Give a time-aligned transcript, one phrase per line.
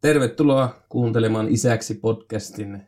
[0.00, 2.82] Tervetuloa kuuntelemaan Isäksi podcastin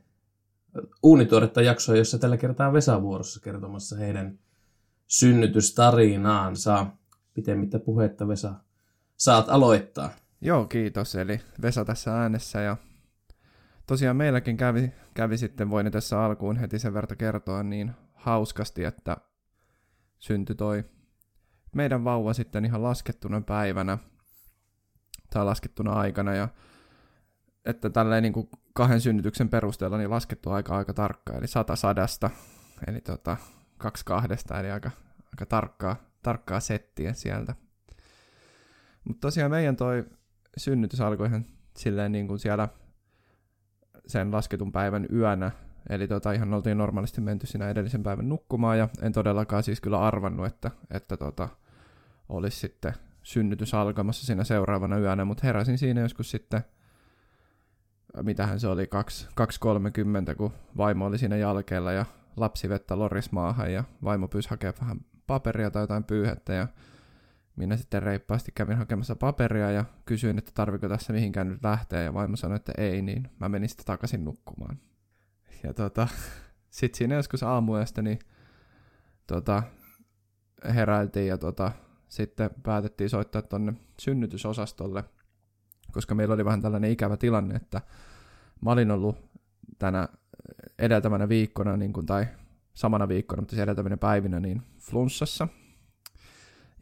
[1.02, 4.38] uunituoretta jaksoa, jossa tällä kertaa Vesa vuorossa kertomassa heidän
[5.06, 6.86] synnytystarinaansa.
[7.34, 8.54] Pitemmittä puhetta Vesa,
[9.16, 10.21] saat aloittaa.
[10.44, 11.14] Joo, kiitos.
[11.14, 12.76] Eli Vesa tässä äänessä ja
[13.86, 19.16] tosiaan meilläkin kävi, kävi sitten, voin tässä alkuun heti sen verran kertoa niin hauskasti, että
[20.18, 20.84] syntyi toi
[21.76, 23.98] meidän vauva sitten ihan laskettuna päivänä
[25.30, 26.48] tai laskettuna aikana ja
[27.64, 32.30] että tälleen niin kuin kahden synnytyksen perusteella niin laskettu aika aika tarkkaa, eli sata sadasta,
[32.86, 33.36] eli tota,
[33.78, 34.90] kaksi kahdesta, eli aika,
[35.32, 37.54] aika tarkkaa, tarkkaa settiä sieltä.
[39.04, 40.04] Mutta tosiaan meidän toi
[40.56, 41.44] synnytys alkoi ihan
[41.76, 42.68] silleen niin kuin siellä
[44.06, 45.50] sen lasketun päivän yönä,
[45.88, 50.00] eli tota, ihan oltiin normaalisti menty siinä edellisen päivän nukkumaan, ja en todellakaan siis kyllä
[50.00, 51.48] arvannut, että, että tota,
[52.28, 56.64] olisi sitten synnytys alkamassa siinä seuraavana yönä, mutta heräsin siinä joskus sitten
[58.22, 58.84] mitähän se oli,
[60.30, 62.04] 2.30, kun vaimo oli siinä jalkeella ja
[62.36, 66.68] lapsi vettä lorismaahan ja vaimo pyysi hakemaan vähän paperia tai jotain pyyhettä ja
[67.56, 72.14] minä sitten reippaasti kävin hakemassa paperia ja kysyin, että tarviko tässä mihinkään nyt lähteä ja
[72.14, 74.78] vaimo sanoi, että ei, niin mä menin sitten takaisin nukkumaan.
[75.62, 76.08] Ja tota,
[76.70, 78.18] sitten siinä joskus aamuyöstä niin
[79.26, 79.62] tota,
[80.74, 81.72] heräiltiin ja tota,
[82.08, 85.04] sitten päätettiin soittaa tonne synnytysosastolle–
[85.92, 87.80] koska meillä oli vähän tällainen ikävä tilanne, että
[88.60, 89.16] mä olin ollut
[89.78, 90.08] tänä
[90.78, 92.26] edeltävänä viikkona, niin kuin, tai
[92.74, 95.48] samana viikkona, mutta edeltävänä päivinä, niin flunssassa.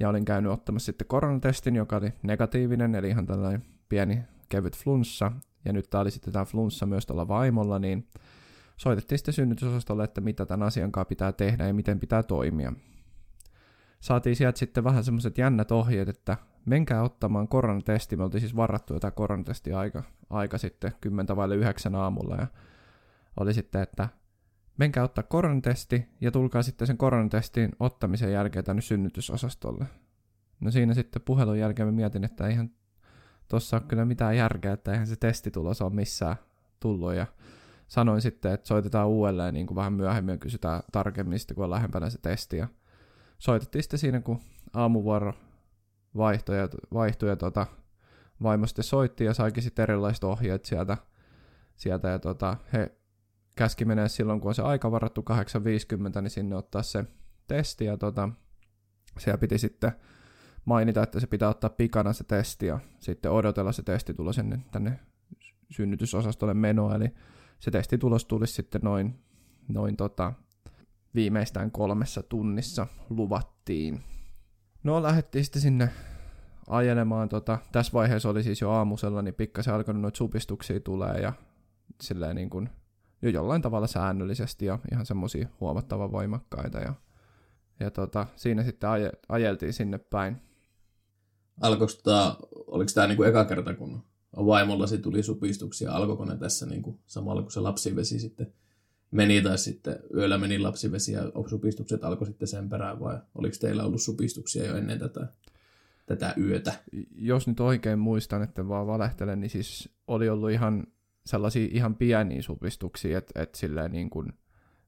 [0.01, 5.33] Ja olin käynyt ottamassa sitten koronatestin, joka oli negatiivinen, eli ihan tällainen pieni kevyt flunssa.
[5.65, 8.09] Ja nyt tämä oli sitten tämä flunssa myös tuolla vaimolla, niin
[8.77, 12.73] soitettiin sitten synnytysosastolle, että mitä tämän asian kanssa pitää tehdä ja miten pitää toimia.
[14.01, 16.37] Saatiin sieltä sitten vähän semmoiset jännät ohjeet, että
[16.67, 18.17] menkää ottamaan koronatesti.
[18.17, 22.47] Me oltiin siis varattu jotain koronatestia aika, aika sitten 10 vai 9 aamulla ja
[23.41, 24.09] oli sitten, että
[24.79, 29.87] menkää ottaa koronatesti ja tulkaa sitten sen koronatestin ottamisen jälkeen tänne synnytysosastolle.
[30.61, 32.71] No siinä sitten puhelun jälkeen mä mietin, että eihän
[33.49, 36.37] tuossa ole kyllä mitään järkeä, että eihän se testitulos ole missään
[36.81, 37.27] tullut ja
[37.89, 41.71] sanoin sitten, että soitetaan uudelleen niin kuin vähän myöhemmin ja kysytään tarkemmin sitten, kun on
[41.71, 42.69] lähempänä se testi ja
[43.39, 44.41] soitettiin sitten siinä, kun
[44.75, 45.33] aamuvuoro
[46.17, 47.67] vaihtui ja, vaihtui ja tota,
[48.43, 50.97] vaimo sitten soitti ja saikin sitten erilaiset ohjeet sieltä,
[51.77, 52.93] sieltä ja tota, he
[53.57, 55.25] käski menee silloin, kun on se aika varattu
[56.15, 57.05] 8.50, niin sinne ottaa se
[57.47, 58.29] testi ja tota,
[59.19, 59.93] siellä piti sitten
[60.65, 64.61] mainita, että se pitää ottaa pikana se testi ja sitten odotella se testi tulla sinne
[64.73, 65.01] tänne
[65.71, 67.15] synnytysosastolle menoa, eli
[67.61, 69.19] se testitulos tulisi sitten noin,
[69.69, 70.33] noin tota,
[71.15, 74.01] viimeistään kolmessa tunnissa luvattiin.
[74.85, 75.91] No lähdettiin sitten sinne
[76.69, 77.29] ajelemaan.
[77.29, 81.33] Tota, tässä vaiheessa oli siis jo aamusella, niin pikkasen alkanut noita supistuksia tulee ja
[82.01, 82.71] silleen niin kuin
[83.23, 86.79] jo jollain tavalla säännöllisesti ja ihan semmoisia huomattavan voimakkaita.
[86.79, 86.95] Ja,
[87.81, 90.37] ja tota, siinä sitten aje, ajeltiin sinne päin.
[91.61, 92.37] Alkoiko tota,
[92.67, 94.03] oliko tämä niinku eka kerta, kun
[94.37, 98.53] vaimollasi tuli supistuksia, alkoiko ne tässä niinku samalla kun se lapsivesi sitten
[99.11, 103.85] meni, tai sitten yöllä meni lapsivesi ja supistukset alkoi sitten sen perään, vai oliko teillä
[103.85, 105.27] ollut supistuksia jo ennen tätä,
[106.07, 106.73] tätä yötä?
[107.15, 110.87] Jos nyt oikein muistan, että vaan valehtelen, niin siis oli ollut ihan
[111.27, 113.59] sellaisia ihan pieniä supistuksia, että et
[113.89, 114.33] niin kuin,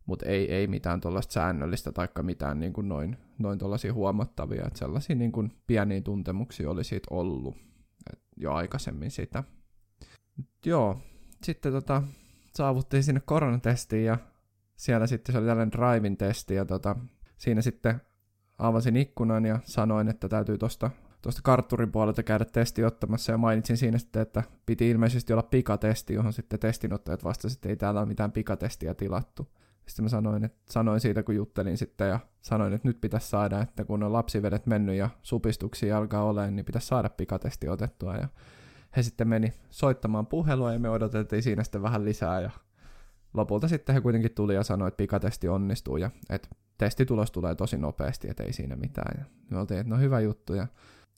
[0.07, 4.79] mutta ei, ei mitään tuollaista säännöllistä tai mitään niin kuin noin, noin tuollaisia huomattavia, että
[4.79, 7.57] sellaisia niin kuin pieniä tuntemuksia oli siitä ollut
[8.13, 9.45] et jo aikaisemmin sitä.
[10.67, 11.01] Joo,
[11.43, 12.03] sitten tota,
[12.55, 14.19] saavuttiin sinne koronatestiin ja
[14.77, 16.97] siellä sitten se oli tällainen driving testi ja tota,
[17.37, 18.01] siinä sitten
[18.59, 20.91] avasin ikkunan ja sanoin, että täytyy tuosta
[21.23, 26.15] tuosta kartturin puolelta käydä testi ottamassa ja mainitsin siinä sitten, että piti ilmeisesti olla pikatesti,
[26.15, 29.49] johon sitten testinottajat vastasivat, että ei täällä ole mitään pikatestiä tilattu.
[29.87, 33.61] Sitten mä sanoin, että, sanoin siitä, kun juttelin sitten ja sanoin, että nyt pitäisi saada,
[33.61, 38.17] että kun on lapsivedet mennyt ja supistuksia alkaa olemaan, niin pitäisi saada pikatesti otettua.
[38.17, 38.29] Ja
[38.97, 42.51] he sitten meni soittamaan puhelua ja me odotettiin siinä sitten vähän lisää ja
[43.35, 46.49] lopulta sitten he kuitenkin tuli ja sanoi, että pikatesti onnistuu ja että
[46.79, 49.19] testitulos tulee tosi nopeasti, että ei siinä mitään.
[49.19, 50.67] Ja me oltiin, että no hyvä juttu ja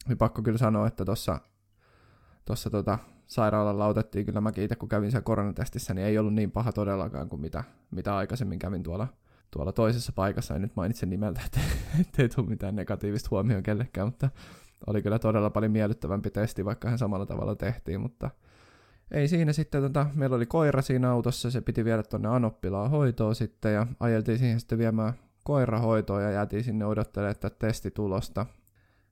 [0.08, 1.38] me pakko kyllä sanoa, että tuossa
[2.44, 6.50] tossa tota, sairaalalla otettiin kyllä mäkin itse, kun kävin siellä koronatestissä, niin ei ollut niin
[6.50, 9.08] paha todellakaan kuin mitä, mitä aikaisemmin kävin tuolla,
[9.50, 10.54] tuolla toisessa paikassa.
[10.54, 11.40] En nyt mainitse nimeltä,
[12.00, 14.30] että ei tule mitään negatiivista huomioon kellekään, mutta
[14.86, 18.30] oli kyllä todella paljon miellyttävämpi testi, vaikka hän samalla tavalla tehtiin, mutta
[19.10, 23.34] ei siinä sitten, tota, meillä oli koira siinä autossa, se piti viedä tuonne Anoppilaan hoitoon
[23.34, 25.12] sitten ja ajeltiin siihen sitten viemään
[25.42, 28.46] koirahoitoa ja jäätiin sinne odottelemaan tätä testitulosta.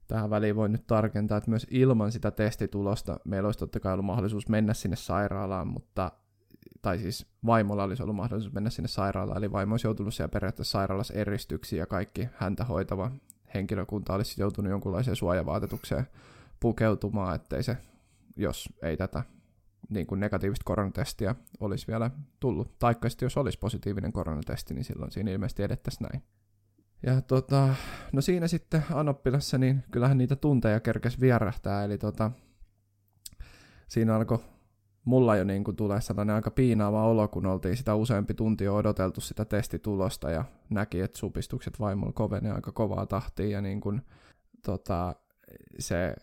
[0.08, 4.06] Tähän väliin voin nyt tarkentaa, että myös ilman sitä testitulosta meillä olisi totta kai ollut
[4.06, 6.12] mahdollisuus mennä sinne sairaalaan, mutta
[6.82, 10.72] tai siis vaimolla olisi ollut mahdollisuus mennä sinne sairaalaan, eli vaimo olisi joutunut siellä periaatteessa
[10.72, 13.10] sairaalassa eristyksiin ja kaikki häntä hoitava
[13.54, 16.06] henkilökunta olisi joutunut jonkunlaiseen suojavaatetukseen
[16.60, 17.76] pukeutumaan, ettei se,
[18.36, 19.22] jos ei tätä
[19.88, 22.10] niin kuin negatiivista koronatestiä olisi vielä
[22.40, 22.78] tullut.
[22.78, 26.22] Taikka sitten jos olisi positiivinen koronatesti, niin silloin siinä ilmeisesti edettäisiin näin.
[27.06, 27.74] Ja tota,
[28.12, 32.30] no siinä sitten Anoppilassa, niin kyllähän niitä tunteja kerkesi vierähtää, eli tota,
[33.88, 34.38] siinä alkoi
[35.04, 39.20] mulla jo niin kuin tulee sellainen aika piinaava olo, kun oltiin sitä useampi tunti odoteltu
[39.20, 44.02] sitä testitulosta ja näki, että supistukset vaimolla kovenee aika kovaa tahtia ja niin kuin,
[44.66, 45.14] tota,
[45.78, 46.14] se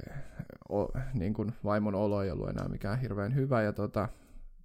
[0.69, 4.09] o, niin kuin vaimon olo ei ollut enää mikään hirveän hyvä ja tota,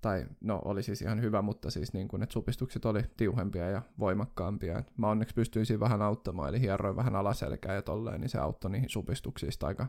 [0.05, 3.83] tai no oli siis ihan hyvä, mutta siis niin kuin, että supistukset oli tiuhempia ja
[3.99, 4.79] voimakkaampia.
[4.79, 8.39] Et mä onneksi pystyin siinä vähän auttamaan, eli hieroin vähän alaselkää ja tolleen, niin se
[8.39, 9.87] auttoi niihin supistuksista aika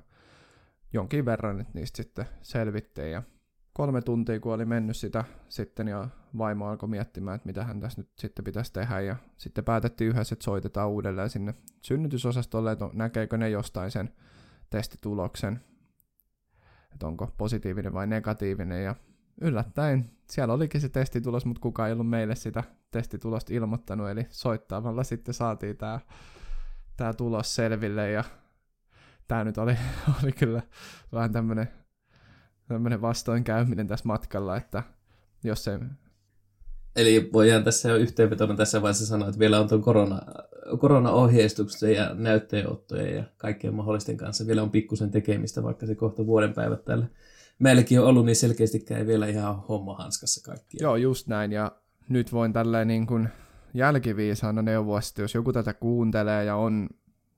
[0.93, 3.11] jonkin verran, että niistä sitten selvittiin.
[3.11, 3.23] Ja
[3.73, 8.01] kolme tuntia, kun oli mennyt sitä sitten, ja vaimo alkoi miettimään, että mitä hän tässä
[8.01, 13.37] nyt sitten pitäisi tehdä, ja sitten päätettiin yhdessä, että soitetaan uudelleen sinne synnytysosastolle, että näkeekö
[13.37, 14.09] ne jostain sen
[14.69, 15.61] testituloksen,
[16.93, 18.95] että onko positiivinen vai negatiivinen, ja
[19.41, 20.05] yllättäen.
[20.29, 25.33] Siellä olikin se testitulos, mutta kukaan ei ollut meille sitä testitulosta ilmoittanut, eli soittamalla sitten
[25.33, 25.99] saatiin tämä
[26.97, 28.23] tää tulos selville, ja
[29.27, 29.77] tämä nyt oli,
[30.23, 30.61] oli kyllä
[31.11, 31.69] vähän tämmöinen
[32.67, 34.83] tämmöinen vastoinkäyminen tässä matkalla, että
[35.43, 35.79] jos se...
[36.95, 40.21] Eli voidaan tässä jo yhteenvetona tässä vaiheessa sanoa, että vielä on tuon korona,
[40.79, 46.53] koronaohjeistuksen ja näytteenottojen ja kaikkien mahdollisten kanssa vielä on pikkusen tekemistä, vaikka se kohta vuoden
[46.53, 47.05] päivät tällä
[47.59, 50.77] meilläkin on ollut, niin selkeästikään ei vielä ihan homma hanskassa kaikki.
[50.81, 51.71] Joo, just näin, ja
[52.09, 53.29] nyt voin tälleen niin kuin
[53.73, 56.89] jälkiviisaana neuvoa, että jos joku tätä kuuntelee ja on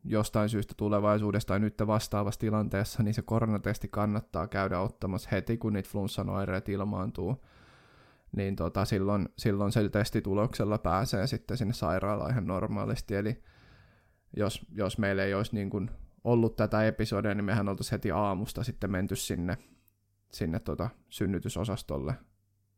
[0.04, 5.74] jostain syystä tulevaisuudesta tai nyt vastaavassa tilanteessa, niin se koronatesti kannattaa käydä ottamassa heti, kun
[5.74, 7.46] niitä flunssan oireet ilmaantuu.
[8.36, 13.16] Niin tota, silloin, silloin se testituloksella pääsee sitten sinne sairaalaan ihan normaalisti.
[13.16, 13.44] Eli
[14.38, 15.92] jos, jos meillä ei olisi niin kuin
[16.24, 19.58] ollut tätä episodia, niin mehän oltaisiin heti aamusta sitten menty sinne,
[20.32, 22.14] sinne tota synnytysosastolle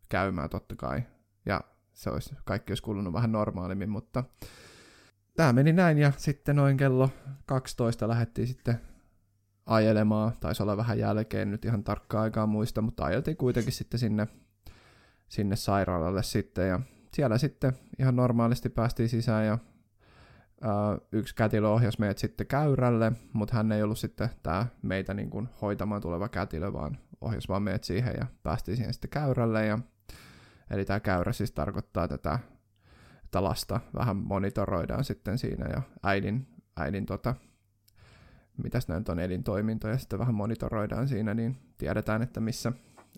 [0.10, 1.04] käymään totta kai.
[1.46, 1.62] Ja
[1.94, 4.24] se olisi, kaikki olisi kulunut vähän normaalimmin, mutta
[5.36, 7.10] tämä meni näin ja sitten noin kello
[7.46, 8.82] 12 lähdettiin sitten
[9.66, 10.34] ajelemaan.
[10.40, 14.28] Taisi olla vähän jälkeen, nyt ihan tarkkaa aikaa muista, mutta ajeltiin kuitenkin sitten sinne,
[15.30, 16.80] sinne sairaalalle sitten ja
[17.14, 19.58] siellä sitten ihan normaalisti päästiin sisään ja
[21.12, 25.50] yksi kätilö ohjasi meidät sitten käyrälle, mutta hän ei ollut sitten tämä meitä niin kuin
[25.62, 29.66] hoitamaan tuleva kätilö, vaan ohjasi vaan meidät siihen ja päästiin siihen sitten käyrälle.
[29.66, 29.80] Ja,
[30.70, 32.40] eli tämä käyrä siis tarkoittaa tätä
[33.30, 36.48] että lasta vähän monitoroidaan sitten siinä ja äidin,
[36.78, 37.36] äidin tota,
[38.64, 42.72] mitäs näin on elintoimintoja sitten vähän monitoroidaan siinä, niin tiedetään, että missä,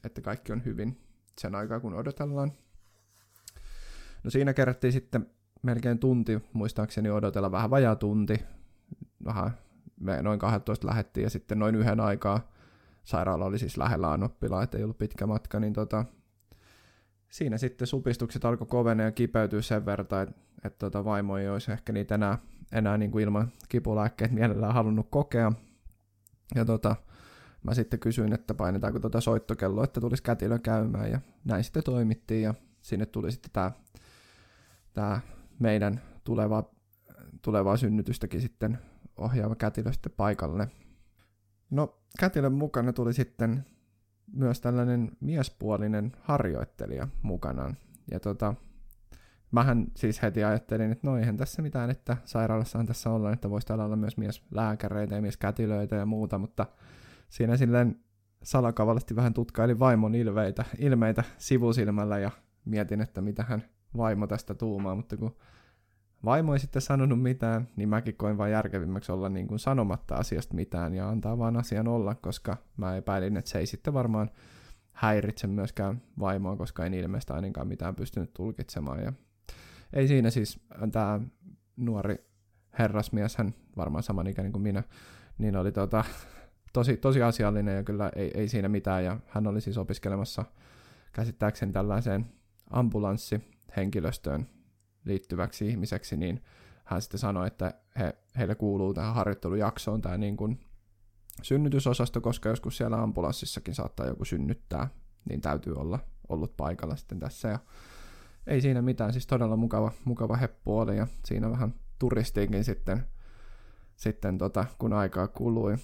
[0.03, 1.01] että kaikki on hyvin
[1.41, 2.51] sen aikaa, kun odotellaan.
[4.23, 5.29] No siinä kerättiin sitten
[5.61, 8.39] melkein tunti, muistaakseni odotella vähän vajaa tunti,
[9.25, 9.51] vähän
[9.99, 12.51] me noin 12 lähettiin ja sitten noin yhden aikaa
[13.03, 16.05] sairaala oli siis lähellä Anoppilaa, että ei ollut pitkä matka, niin tota,
[17.29, 20.21] siinä sitten supistukset alkoi kovenee ja kipeytyä sen verran, että,
[20.63, 22.37] että tota vaimo ei olisi ehkä niitä enää,
[22.71, 25.51] enää niin kuin ilman kipulääkkeet mielellään halunnut kokea.
[26.55, 26.95] Ja tota,
[27.63, 32.43] mä sitten kysyin, että painetaanko tuota soittokelloa, että tulisi kätilö käymään ja näin sitten toimittiin
[32.43, 33.73] ja sinne tuli sitten
[34.93, 35.21] tämä
[35.61, 36.63] meidän tuleva,
[37.41, 38.77] tulevaa synnytystäkin sitten
[39.17, 40.67] ohjaava kätilö sitten paikalle.
[41.69, 43.65] No kätilön mukana tuli sitten
[44.33, 47.77] myös tällainen miespuolinen harjoittelija mukanaan.
[48.11, 48.53] Ja tota,
[49.51, 53.67] mähän siis heti ajattelin, että no eihän tässä mitään, että sairaalassahan tässä ollaan, että voisi
[53.67, 56.65] täällä olla myös mieslääkäreitä ja mieskätilöitä ja muuta, mutta
[57.29, 57.99] siinä silleen
[58.43, 62.31] salakavallisesti vähän tutkailin vaimon ilveitä, ilmeitä sivusilmällä ja
[62.65, 63.63] mietin, että mitä hän
[63.97, 65.35] vaimo tästä tuumaa, mutta kun
[66.25, 70.55] vaimo ei sitten sanonut mitään, niin mäkin koin vain järkevimmäksi olla niin kuin sanomatta asiasta
[70.55, 74.29] mitään ja antaa vaan asian olla, koska mä epäilin, että se ei sitten varmaan
[74.91, 79.03] häiritse myöskään vaimoa, koska en ilmeisesti ainakaan mitään pystynyt tulkitsemaan.
[79.03, 79.13] Ja
[79.93, 80.59] ei siinä siis
[80.91, 81.19] tämä
[81.77, 82.15] nuori
[82.79, 84.83] herrasmies, hän varmaan samanikäinen kuin minä,
[85.37, 86.03] niin oli tota,
[86.73, 89.05] tosi, tosi asiallinen ja kyllä ei, ei siinä mitään.
[89.05, 90.45] Ja hän oli siis opiskelemassa
[91.13, 92.25] käsittääkseni tällaiseen
[93.71, 94.47] ambulanssihenkilöstöön
[95.05, 96.43] liittyväksi ihmiseksi, niin
[96.85, 100.59] hän sitten sanoi, että he, heille kuuluu tähän harjoittelujaksoon tämä niin kuin
[101.41, 104.89] synnytysosasto, koska joskus siellä ambulanssissakin saattaa joku synnyttää
[105.29, 105.99] niin täytyy olla
[106.29, 107.47] ollut paikalla sitten tässä.
[107.47, 107.59] Ja
[108.47, 113.05] ei siinä mitään, siis todella mukava, mukava heppu oli ja siinä vähän turistiinkin sitten,
[113.95, 115.77] sitten tota, kun aikaa kului.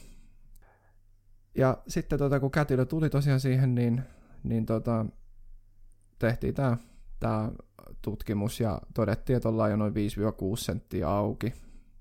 [1.55, 4.03] Ja sitten tota, kun kätilö tuli tosiaan siihen, niin,
[4.43, 5.05] niin tota,
[6.19, 6.77] tehtiin tämä
[7.19, 7.51] tää
[8.01, 9.95] tutkimus ja todettiin, että ollaan jo noin 5-6
[10.55, 11.53] senttiä auki.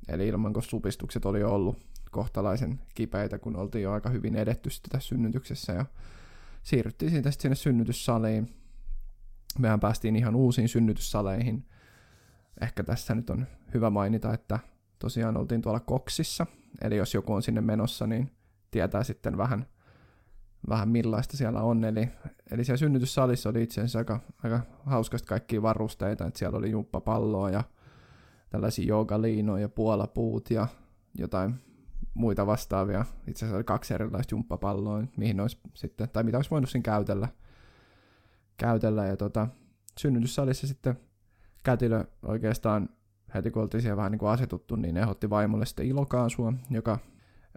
[0.09, 1.79] Eli ilman, kun supistukset oli ollut
[2.11, 5.73] kohtalaisen kipeitä, kun oltiin jo aika hyvin edetty tässä synnytyksessä.
[5.73, 5.87] Ja
[6.63, 8.55] siirryttiin siitä sitten sinne synnytyssaliin.
[9.59, 11.67] Mehän päästiin ihan uusiin synnytyssaleihin.
[12.61, 14.59] Ehkä tässä nyt on hyvä mainita, että
[14.99, 16.47] tosiaan oltiin tuolla Koksissa.
[16.83, 18.31] Eli jos joku on sinne menossa, niin
[18.71, 19.67] tietää sitten vähän,
[20.69, 21.85] vähän millaista siellä on.
[21.85, 22.09] Eli,
[22.51, 27.51] eli siellä synnytyssalissa oli itse asiassa aika, aika hauskasti kaikkia varusteita, että siellä oli jumppapalloa
[27.51, 27.65] ja
[28.51, 30.67] tällaisia joogaliinoja ja puolapuut ja
[31.19, 31.55] jotain
[32.15, 33.05] muita vastaavia.
[33.27, 37.29] Itse asiassa oli kaksi erilaista jumppapalloa, mihin olisi sitten, tai mitä olisi voinut siinä käytellä.
[38.57, 39.07] käytellä.
[39.07, 39.49] Ja tota,
[39.99, 40.99] synnytyssalissa sitten
[41.65, 42.89] kätilö oikeastaan
[43.35, 46.99] heti kun oltiin siellä vähän niin kuin asetuttu, niin ehdotti vaimolle sitten ilokaasua, joka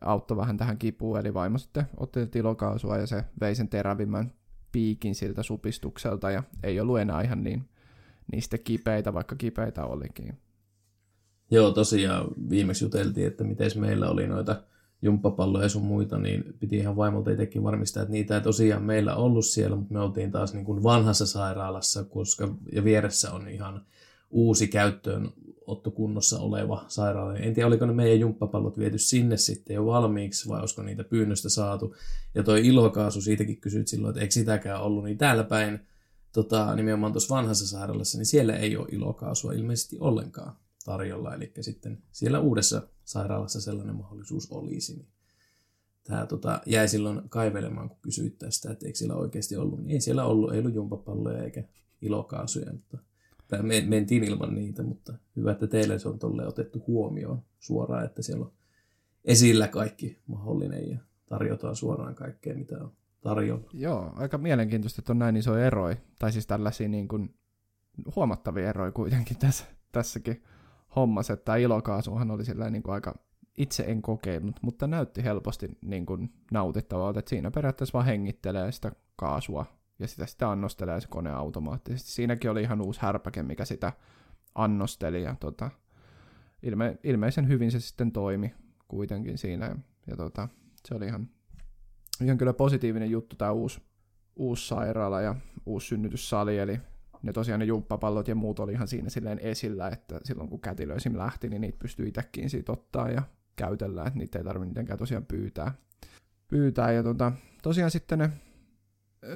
[0.01, 4.31] auttoi vähän tähän kipuun, eli vaimo sitten otti tilokaasua ja se vei sen terävimmän
[4.71, 7.69] piikin siltä supistukselta ja ei ollut enää ihan niin
[8.31, 10.37] niistä kipeitä, vaikka kipeitä olikin.
[11.51, 14.63] Joo, tosiaan viimeksi juteltiin, että miten meillä oli noita
[15.01, 19.15] jumppapalloja ja sun muita, niin piti ihan vaimolta itsekin varmistaa, että niitä ei tosiaan meillä
[19.15, 23.85] ollut siellä, mutta me oltiin taas niin kuin vanhassa sairaalassa, koska ja vieressä on ihan
[24.29, 25.29] uusi käyttöön
[25.71, 27.35] ottokunnossa oleva sairaala.
[27.35, 31.49] En tiedä, oliko ne meidän jumppapallot viety sinne sitten jo valmiiksi vai olisiko niitä pyynnöstä
[31.49, 31.95] saatu.
[32.35, 35.79] Ja toi ilokaasu, siitäkin kysyt silloin, että eikö sitäkään ollut, niin täällä päin
[36.31, 41.35] tota, nimenomaan tuossa vanhassa sairaalassa, niin siellä ei ole ilokaasua ilmeisesti ollenkaan tarjolla.
[41.35, 44.95] Eli sitten siellä uudessa sairaalassa sellainen mahdollisuus olisi.
[44.95, 45.07] Niin
[46.03, 49.79] tämä tota, jäi silloin kaivelemaan, kun kysyit tästä, että eikö siellä oikeasti ollut.
[49.79, 51.63] Niin ei siellä ollut, ei ollut jumpapalloja eikä
[52.01, 52.97] ilokaasuja, mutta
[53.61, 58.21] me, mentiin ilman niitä, mutta hyvä, että teille se on tolle otettu huomioon suoraan, että
[58.21, 58.51] siellä on
[59.25, 60.97] esillä kaikki mahdollinen ja
[61.29, 62.91] tarjotaan suoraan kaikkea, mitä on
[63.21, 63.69] tarjolla.
[63.73, 67.35] Joo, aika mielenkiintoista, että on näin iso eroi, tai siis tällaisia niin kuin
[68.15, 70.43] huomattavia eroja kuitenkin tässä, tässäkin
[70.95, 73.15] hommassa, että tämä ilokaasuhan oli sillä niin kuin aika,
[73.57, 78.91] itse en kokeillut, mutta näytti helposti niin kuin nautittavalta, että siinä periaatteessa vaan hengittelee sitä
[79.15, 79.65] kaasua
[79.99, 82.11] ja sitä sitten annostelee se kone automaattisesti.
[82.11, 83.93] Siinäkin oli ihan uusi härpäke, mikä sitä
[84.55, 85.71] annosteli ja tota,
[86.63, 88.53] ilme, ilmeisen hyvin se sitten toimi
[88.87, 89.75] kuitenkin siinä ja,
[90.07, 90.49] ja tota,
[90.87, 91.29] se oli ihan,
[92.23, 93.81] ihan kyllä positiivinen juttu tämä uusi,
[94.35, 96.79] uusi sairaala ja uusi synnytyssali, eli
[97.21, 101.17] ne tosiaan ne jumppapallot ja muut oli ihan siinä silleen esillä, että silloin kun kätilöisim
[101.17, 103.21] lähti, niin niitä pystyy itsekin siitä ottaa ja
[103.55, 105.73] käytellä, että niitä ei tarvitse mitenkään tosiaan pyytää.
[106.47, 106.91] pyytää.
[106.91, 107.31] Ja tota,
[107.63, 108.29] tosiaan sitten ne,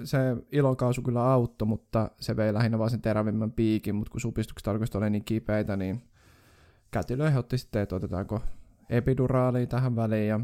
[0.03, 0.17] se
[0.51, 4.95] ilokausu kyllä auttoi, mutta se vei lähinnä vaan sen terävimmän piikin, mutta kun supistukset alkoivat
[4.95, 6.03] olla niin kipeitä, niin
[6.91, 8.41] kätilö ehdotti sitten, että otetaanko
[8.89, 10.39] epiduraalia tähän väliin ja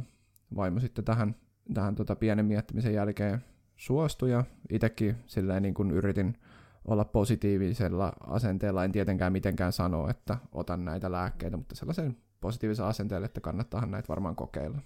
[0.55, 1.35] vaimo sitten tähän,
[1.73, 3.43] tähän tota pienen miettimisen jälkeen
[3.77, 6.37] suostui ja itsekin silleen niin kuin yritin
[6.85, 8.85] olla positiivisella asenteella.
[8.85, 14.07] En tietenkään mitenkään sano, että otan näitä lääkkeitä, mutta sellaisen positiivisen asenteella, että kannattaa näitä
[14.07, 14.81] varmaan kokeilla.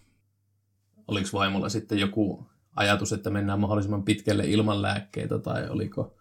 [1.08, 6.16] Oliko vaimolla sitten joku ajatus, että mennään mahdollisimman pitkälle ilman lääkkeitä, tai oliko,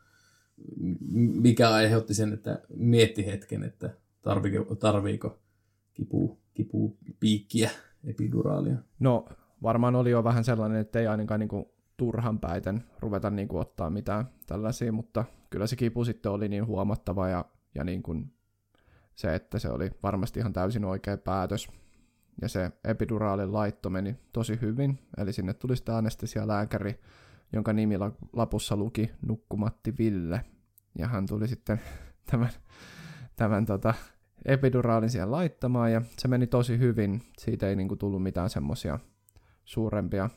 [1.16, 3.90] mikä aiheutti sen, että mietti hetken, että
[4.22, 5.38] tarviiko, tarviiko
[6.54, 7.70] kipu, piikkiä,
[8.04, 8.76] epiduraalia?
[8.98, 9.28] No
[9.62, 11.64] varmaan oli jo vähän sellainen, että ei ainakaan niin kuin
[11.96, 16.66] turhan päiten ruveta niin kuin ottaa mitään tällaisia, mutta kyllä se kipu sitten oli niin
[16.66, 17.44] huomattava ja,
[17.74, 18.32] ja niin kuin
[19.14, 21.68] se, että se oli varmasti ihan täysin oikea päätös.
[22.40, 27.00] Ja se epiduraalin laitto meni tosi hyvin, eli sinne tuli sitten anestesialääkäri,
[27.52, 27.94] jonka nimi
[28.32, 30.44] lapussa luki Nukkumatti Ville.
[30.98, 31.80] Ja hän tuli sitten
[32.30, 32.50] tämän,
[33.36, 33.94] tämän tota,
[34.44, 37.22] epiduraalin siihen laittamaan, ja se meni tosi hyvin.
[37.38, 38.98] Siitä ei niinku tullut mitään semmoisia
[39.64, 40.30] suurempia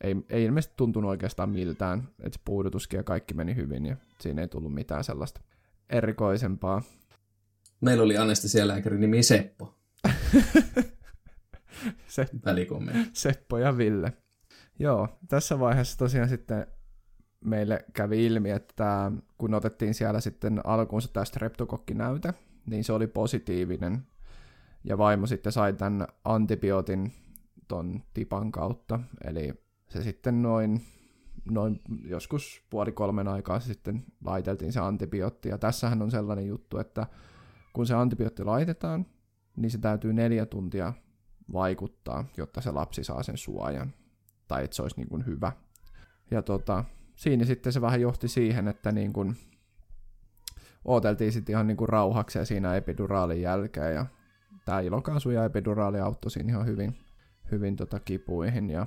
[0.00, 4.42] ei, ei ilmeisesti tuntunut oikeastaan miltään, että se puudutuskin ja kaikki meni hyvin ja siinä
[4.42, 5.40] ei tullut mitään sellaista
[5.90, 6.82] erikoisempaa.
[7.80, 9.74] Meillä oli anestesialääkäri nimi Seppo.
[12.06, 12.26] Se,
[13.12, 14.12] Seppo ja Ville.
[14.78, 16.66] Joo, tässä vaiheessa tosiaan sitten
[17.44, 22.34] meille kävi ilmi, että kun otettiin siellä sitten alkuunsa tämä streptokokkinäyte,
[22.66, 24.06] niin se oli positiivinen.
[24.84, 27.12] Ja vaimo sitten sai tämän antibiootin
[27.68, 29.52] ton tipan kautta, eli
[29.88, 30.80] se sitten noin,
[31.50, 35.48] noin joskus puoli kolmen aikaa sitten laiteltiin se antibiootti.
[35.48, 37.06] Ja tässähän on sellainen juttu, että
[37.72, 39.06] kun se antibiootti laitetaan,
[39.56, 40.92] niin se täytyy neljä tuntia
[41.52, 43.94] vaikuttaa, jotta se lapsi saa sen suojan.
[44.48, 45.52] Tai että se olisi niin kuin hyvä.
[46.30, 46.84] Ja tota,
[47.16, 49.36] siinä sitten se vähän johti siihen, että niin kuin
[50.84, 54.06] ooteltiin sitten ihan niin kuin rauhakseen siinä epiduraalin jälkeen ja
[54.64, 56.96] tämä ilokaasu ja epiduraali auttoi siinä ihan hyvin,
[57.50, 58.86] hyvin tota kipuihin ja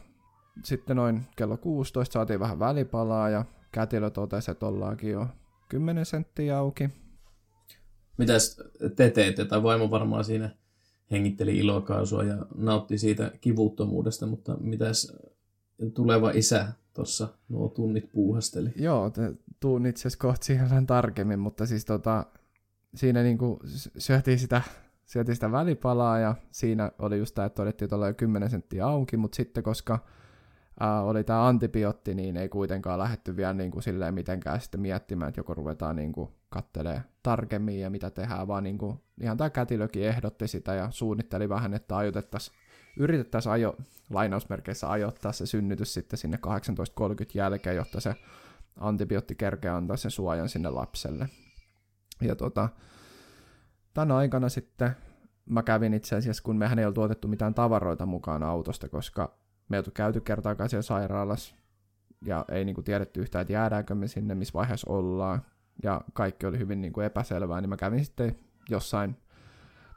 [0.63, 5.27] sitten noin kello 16 saatiin vähän välipalaa ja kätilö totesi, että ollaankin jo
[5.70, 6.89] 10 senttiä auki.
[8.17, 8.62] Mitäs
[8.96, 9.46] te teette?
[9.46, 10.50] Tai vaimo varmaan siinä
[11.12, 15.17] hengitteli ilokaasua ja nautti siitä kivuttomuudesta, mutta mitäs
[15.93, 18.69] tuleva isä tuossa nuo tunnit puuhasteli?
[18.75, 19.12] Joo,
[19.60, 22.25] tuun itse asiassa kohta siihen vähän tarkemmin, mutta siis tota,
[22.95, 23.60] siinä niinku
[23.98, 24.62] syötiin sitä,
[25.05, 29.17] syötiin sitä välipalaa ja siinä oli just tämä, että todettiin, että jo 10 senttiä auki,
[29.17, 30.00] mutta sitten koska
[30.79, 35.29] ää, oli tämä antibiootti, niin ei kuitenkaan lähetty vielä niin kuin silleen mitenkään sitten miettimään,
[35.29, 39.50] että joko ruvetaan niin kuin kattelee tarkemmin ja mitä tehdään, vaan niin kuin, ihan tämä
[39.50, 42.57] kätilökin ehdotti sitä ja suunnitteli vähän, että ajoitettaisiin,
[42.98, 43.75] yritettäisiin ajo,
[44.10, 46.51] lainausmerkeissä ajoittaa se synnytys sitten sinne 18.30
[47.33, 48.15] jälkeen, jotta se
[48.79, 51.29] antibiootti kerkeä antaa sen suojan sinne lapselle.
[52.22, 52.69] Ja tota,
[53.93, 54.91] tänä aikana sitten
[55.45, 59.38] mä kävin itse asiassa, kun mehän ei ollut tuotettu mitään tavaroita mukaan autosta, koska
[59.69, 61.55] me ei käyty kertaakaan siellä sairaalassa,
[62.25, 65.41] ja ei niin kuin tiedetty yhtään, että jäädäänkö me sinne, missä vaiheessa ollaan,
[65.83, 68.35] ja kaikki oli hyvin niin kuin epäselvää, niin mä kävin sitten
[68.69, 69.17] jossain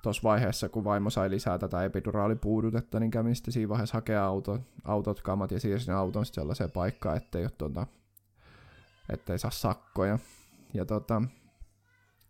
[0.02, 4.58] tuossa vaiheessa, kun vaimo sai lisää tätä epiduraalipuudutetta, niin kävin sitten siinä vaiheessa hakea auto,
[4.84, 7.86] autot, kamat ja siirsin auton sitten sellaiseen paikkaan, ettei, ole, tuota,
[9.08, 10.18] ettei saa sakkoja.
[10.74, 11.22] Ja tota,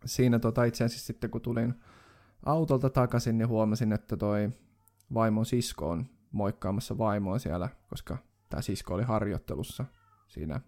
[0.05, 1.73] siinä tota, itse asiassa sitten kun tulin
[2.45, 4.49] autolta takaisin, niin huomasin, että toi
[5.13, 8.17] vaimon sisko on moikkaamassa vaimoa siellä, koska
[8.49, 9.85] tämä sisko oli harjoittelussa
[10.27, 10.61] siinä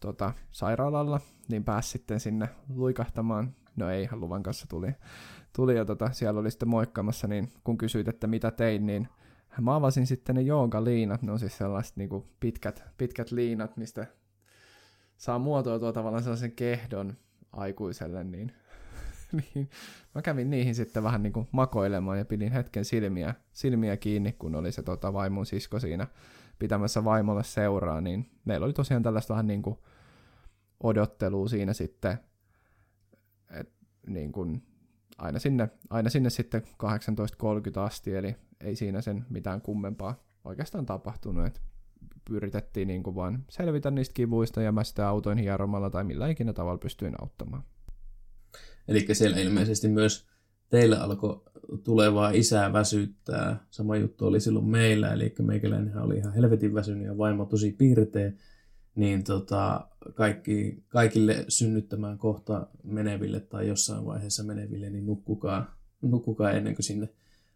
[0.00, 3.54] tota, sairaalalla, niin pääsi sitten sinne luikahtamaan.
[3.76, 4.88] No ei, ihan luvan kanssa tuli.
[5.56, 9.08] tuli ja tota, siellä oli sitten moikkaamassa, niin kun kysyit, että mitä tein, niin
[9.60, 10.42] mä avasin sitten ne
[10.80, 14.06] liinat, ne on siis sellaiset niin kuin pitkät, pitkät liinat, mistä
[15.16, 17.14] saa muotoiltua tavallaan sellaisen kehdon
[17.52, 18.52] aikuiselle, niin
[19.54, 19.70] niin
[20.14, 24.54] mä kävin niihin sitten vähän niin kuin makoilemaan ja pidin hetken silmiä, silmiä kiinni, kun
[24.54, 26.06] oli se tota, vaimon sisko siinä
[26.60, 29.78] pitämässä vaimolle seuraa, niin meillä oli tosiaan tällaista vähän niin kuin
[30.82, 32.18] odottelua siinä sitten,
[33.50, 33.72] että
[34.06, 34.62] niin kuin
[35.18, 41.46] aina sinne, aina sinne sitten 18.30 asti, eli ei siinä sen mitään kummempaa oikeastaan tapahtunut,
[41.46, 41.60] että
[42.30, 46.52] yritettiin niin kuin vaan selvitä niistä kivuista ja mä sitä autoin hieromalla tai millä ikinä
[46.52, 47.62] tavalla pystyin auttamaan.
[48.88, 50.28] Eli siellä ilmeisesti myös
[50.68, 51.42] teillä alkoi
[51.84, 53.66] tulevaa isää väsyttää.
[53.70, 58.32] Sama juttu oli silloin meillä, eli meikäläinen oli ihan helvetin väsynyt ja vaimo tosi piirteä.
[58.94, 66.74] Niin tota, kaikki, kaikille synnyttämään kohta meneville tai jossain vaiheessa meneville, niin nukkukaa, nukkukaa ennen
[66.74, 67.08] kuin sinne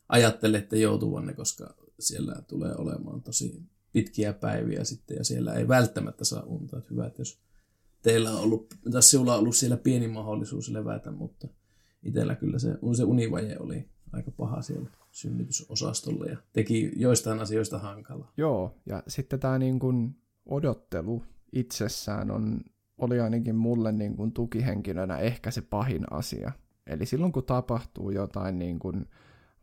[0.08, 6.42] ajattelette joutuvanne, koska siellä tulee olemaan tosi pitkiä päiviä sitten ja siellä ei välttämättä saa
[6.42, 6.78] unta.
[6.78, 7.38] Että hyvä, että jos
[8.02, 11.48] teillä on ollut, tai sinulla on ollut siellä pieni mahdollisuus levätä, mutta
[12.02, 18.32] itsellä kyllä se, se univaje oli aika paha siellä synnytysosastolla ja teki joistain asioista hankalaa.
[18.36, 21.22] Joo, ja sitten tämä niin kuin odottelu
[21.52, 22.60] itsessään on,
[22.98, 26.52] oli ainakin mulle niin kuin tukihenkilönä ehkä se pahin asia.
[26.86, 29.06] Eli silloin kun tapahtuu jotain, niin kuin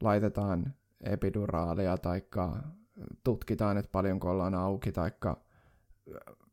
[0.02, 2.22] laitetaan epiduraalia tai
[3.24, 5.12] tutkitaan, että paljonko ollaan auki, tai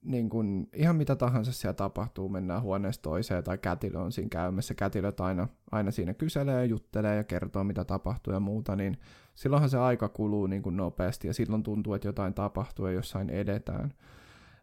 [0.09, 4.75] niin kuin, ihan mitä tahansa siellä tapahtuu, mennään huoneesta toiseen tai kätilö on siinä käymässä,
[4.75, 8.99] kätilöt aina, aina siinä kyselee ja juttelee ja kertoo mitä tapahtuu ja muuta, niin
[9.35, 13.31] silloinhan se aika kuluu niin kuin nopeasti ja silloin tuntuu, että jotain tapahtuu ja jossain
[13.31, 13.92] edetään.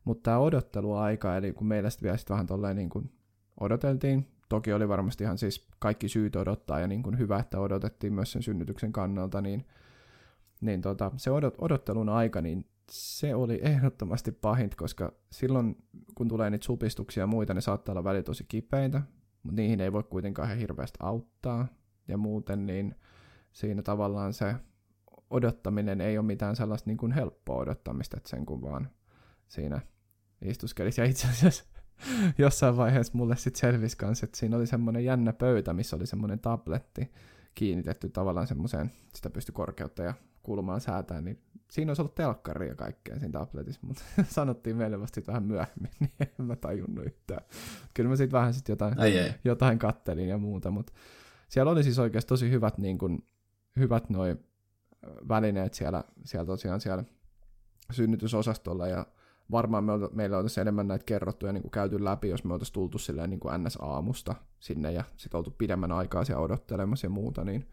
[0.03, 3.11] Mutta tämä odotteluaika, eli kun meillä sitten vielä sit vähän tolleen niin kuin
[3.59, 8.13] odoteltiin, toki oli varmasti ihan siis kaikki syyt odottaa ja niin kuin hyvä, että odotettiin
[8.13, 9.65] myös sen synnytyksen kannalta, niin,
[10.61, 15.75] niin tota, se odot, odottelun aika, niin se oli ehdottomasti pahinta, koska silloin
[16.15, 19.01] kun tulee niitä supistuksia ja muita, ne saattaa olla välillä tosi kipeitä,
[19.43, 21.67] mutta niihin ei voi kuitenkaan ihan hirveästi auttaa.
[22.07, 22.95] Ja muuten niin
[23.51, 24.55] siinä tavallaan se
[25.29, 28.89] odottaminen ei ole mitään sellaista niin kuin helppoa odottamista, että sen kun vaan
[29.47, 29.81] siinä
[30.41, 31.01] istuskelisi.
[31.01, 31.63] Ja itse asiassa
[32.37, 36.39] jossain vaiheessa mulle sitten selvisi kanssa, että siinä oli semmoinen jännä pöytä, missä oli semmoinen
[36.39, 37.11] tabletti
[37.55, 40.13] kiinnitetty tavallaan semmoiseen, sitä pystyi korkeutta ja
[40.45, 45.21] kulmaan säätää, niin siinä olisi ollut telkkari ja kaikkea siinä tabletissa, mutta sanottiin meille vasta
[45.27, 47.45] vähän myöhemmin, niin en mä tajunnut yhtään.
[47.93, 49.33] Kyllä mä sitten vähän sit jotain, ai ai.
[49.43, 50.93] jotain kattelin ja muuta, mutta
[51.47, 53.23] siellä oli siis oikeasti tosi hyvät, niin kun,
[53.79, 54.35] hyvät noi
[55.29, 57.03] välineet siellä, siellä tosiaan siellä
[57.91, 59.05] synnytysosastolla ja
[59.51, 62.97] varmaan me olta, meillä olisi enemmän näitä kerrottuja niin käyty läpi, jos me oltaisiin tultu
[62.97, 67.67] silleen niin kuin NS-aamusta sinne ja sitten oltu pidemmän aikaa siellä odottelemassa ja muuta, niin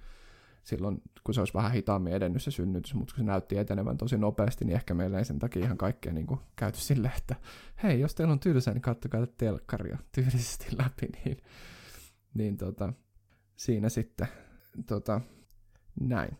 [0.64, 4.18] silloin, kun se olisi vähän hitaammin edennyt se synnytys, mutta kun se näytti etenevän tosi
[4.18, 7.36] nopeasti, niin ehkä meillä ei sen takia ihan kaikkea niin kuin käyty silleen, että
[7.82, 11.38] hei, jos teillä on tylsää, niin kattokaa telkkaria tyylisesti läpi, niin,
[12.34, 12.92] niin tota,
[13.56, 14.28] siinä sitten
[14.86, 15.20] tota,
[16.00, 16.36] näin.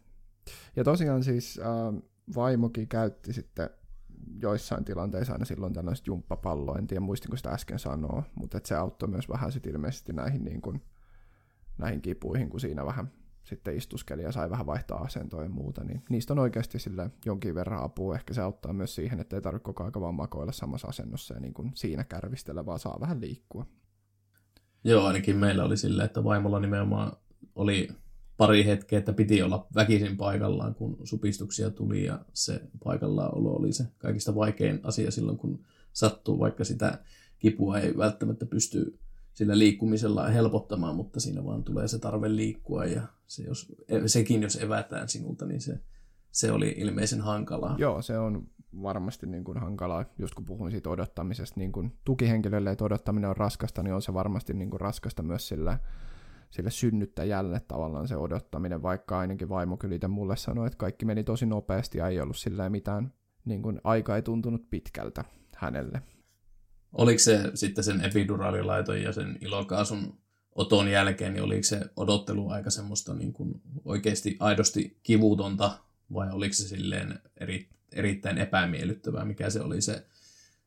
[0.76, 2.02] Ja tosiaan siis äh,
[2.34, 3.70] vaimokin käytti sitten
[4.42, 9.08] joissain tilanteissa aina silloin tällaista jumppapalloa, en tiedä muistinko sitä äsken sanoa, mutta se auttoi
[9.08, 10.82] myös vähän sitten ilmeisesti näihin, niin kuin,
[11.78, 13.10] näihin kipuihin, kun siinä vähän
[13.44, 17.54] sitten istuskeli ja sai vähän vaihtaa asentoa ja muuta, niin niistä on oikeasti sille jonkin
[17.54, 18.14] verran apua.
[18.14, 21.40] Ehkä se auttaa myös siihen, että ei tarvitse koko ajan vaan makoilla samassa asennossa ja
[21.40, 23.66] niin kuin siinä kärvistellä, vaan saa vähän liikkua.
[24.84, 27.12] Joo, ainakin meillä oli silleen, että vaimolla nimenomaan
[27.54, 27.88] oli
[28.36, 33.72] pari hetkeä, että piti olla väkisin paikallaan, kun supistuksia tuli ja se paikallaan olo oli
[33.72, 36.98] se kaikista vaikein asia silloin, kun sattuu, vaikka sitä
[37.38, 38.98] kipua ei välttämättä pysty
[39.34, 43.72] sillä liikkumisella helpottamaan, mutta siinä vaan tulee se tarve liikkua ja se jos,
[44.06, 45.80] sekin, jos evätään sinulta, niin se,
[46.30, 47.74] se oli ilmeisen hankalaa.
[47.78, 48.46] Joo, se on
[48.82, 53.36] varmasti niin kuin hankalaa, just kun puhuin siitä odottamisesta, niin kuin tukihenkilölle, että odottaminen on
[53.36, 55.78] raskasta, niin on se varmasti niin kuin raskasta myös sillä,
[56.50, 61.24] sille synnyttäjälle tavallaan se odottaminen, vaikka ainakin vaimo kyllä itse mulle sanoi, että kaikki meni
[61.24, 63.12] tosi nopeasti ja ei ollut sillä mitään,
[63.44, 65.24] niin kuin aika ei tuntunut pitkältä
[65.56, 66.02] hänelle.
[66.92, 70.18] Oliko se sitten sen epiduraalilaiton ja sen ilokaasun
[70.54, 75.78] oton jälkeen, niin oliko se odottelu aika semmoista niin kuin oikeasti aidosti kivutonta,
[76.12, 80.06] vai oliko se silleen eri, erittäin epämiellyttävää, mikä se oli se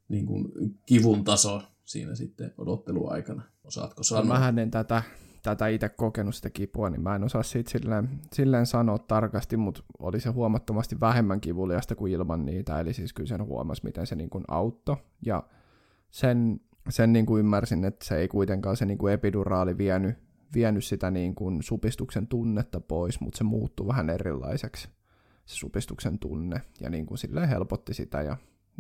[0.10, 0.52] niin kuin
[0.86, 3.42] kivun taso siinä sitten odotteluaikana?
[3.64, 4.40] Osaatko sanoa?
[4.40, 5.04] Mä en tätä,
[5.44, 9.84] tätä itse kokenut sitä kipua, niin mä en osaa siitä silleen, silleen sanoa tarkasti, mutta
[10.00, 14.16] oli se huomattavasti vähemmän kivuliasta kuin ilman niitä, eli siis kyllä sen huomasi, miten se
[14.16, 15.44] niin kuin auttoi, ja
[16.16, 20.18] sen, sen niin kuin ymmärsin, että se ei kuitenkaan se niin kuin epiduraali vienyt,
[20.54, 24.90] vienyt sitä niin kuin supistuksen tunnetta pois, mutta se muuttui vähän erilaiseksi,
[25.46, 28.38] se supistuksen tunne, ja niin kuin silleen helpotti sitä, ja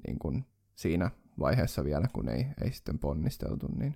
[0.07, 0.45] niin kuin
[0.75, 3.95] siinä vaiheessa vielä, kun ei, ei sitten ponnisteltu, niin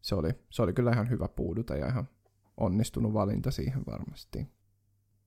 [0.00, 2.08] se oli, se oli kyllä ihan hyvä puuduta ja ihan
[2.56, 4.48] onnistunut valinta siihen varmasti.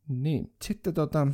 [0.07, 1.27] Niin, sitten tota,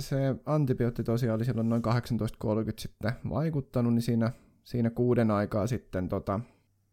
[0.00, 4.32] se antibiootti tosiaan oli silloin noin 18.30 sitten vaikuttanut, niin siinä
[4.64, 6.40] siinä kuuden aikaa sitten tota,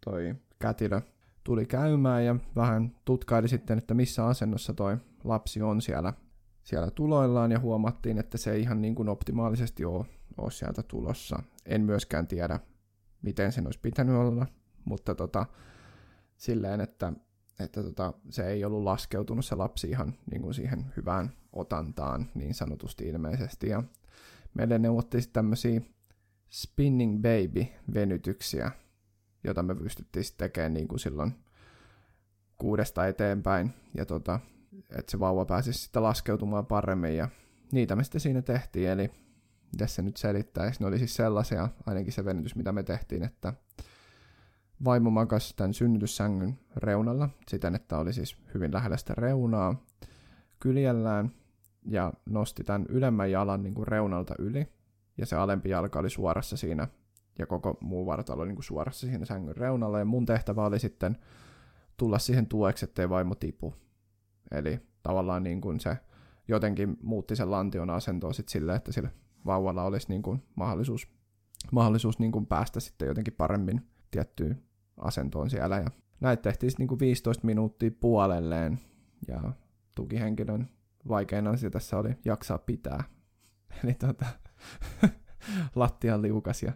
[0.05, 1.01] toi kätilö
[1.43, 6.13] tuli käymään ja vähän tutkaili sitten, että missä asennossa toi lapsi on siellä,
[6.63, 10.05] siellä tuloillaan ja huomattiin, että se ei ihan niin kuin optimaalisesti ole,
[10.37, 11.43] ole sieltä tulossa.
[11.65, 12.59] En myöskään tiedä,
[13.21, 14.45] miten sen olisi pitänyt olla,
[14.85, 15.45] mutta tota,
[16.37, 17.13] silleen, että,
[17.59, 22.53] että tota, se ei ollut laskeutunut se lapsi ihan niin kuin siihen hyvään otantaan niin
[22.53, 23.69] sanotusti ilmeisesti.
[23.69, 23.83] Ja
[24.53, 25.81] meille neuvottiin tämmöisiä
[26.51, 28.71] Spinning Baby-venytyksiä,
[29.43, 31.35] jota me pystyttiin tekemään niin kuin silloin
[32.57, 34.39] kuudesta eteenpäin, ja tota,
[34.89, 37.29] että se vauva pääsisi sitten laskeutumaan paremmin, ja
[37.71, 39.11] niitä me sitten siinä tehtiin, eli
[39.77, 43.53] tässä nyt selittäisi, ne oli siis sellaisia, ainakin se venytys, mitä me tehtiin, että
[44.85, 49.85] vaimo makasi tämän synnytyssängyn reunalla, siten, että oli siis hyvin lähellä sitä reunaa
[50.59, 51.31] kyljellään,
[51.85, 54.67] ja nosti tämän ylemmän jalan niin kuin reunalta yli,
[55.21, 56.87] ja se alempi jalka oli suorassa siinä,
[57.39, 61.17] ja koko muu vartalo niin kuin suorassa siinä sängyn reunalla, ja mun tehtävä oli sitten
[61.97, 63.73] tulla siihen tueksi, ettei vaimo tipu.
[64.51, 65.97] Eli tavallaan niin kuin se
[66.47, 69.09] jotenkin muutti sen lantion asentoa sitten silleen, että sillä
[69.45, 71.07] vauvalla olisi niin kuin mahdollisuus,
[71.71, 73.81] mahdollisuus niin kuin päästä sitten jotenkin paremmin
[74.11, 74.63] tiettyyn
[74.97, 75.77] asentoon siellä.
[75.77, 75.87] Ja
[76.19, 78.79] näitä tehtiin niin kuin 15 minuuttia puolelleen,
[79.27, 79.53] ja
[79.95, 80.69] tukihenkilön
[81.07, 83.03] vaikein asia tässä oli jaksaa pitää.
[83.83, 84.25] Eli tota,
[85.75, 86.73] lattian liukas ja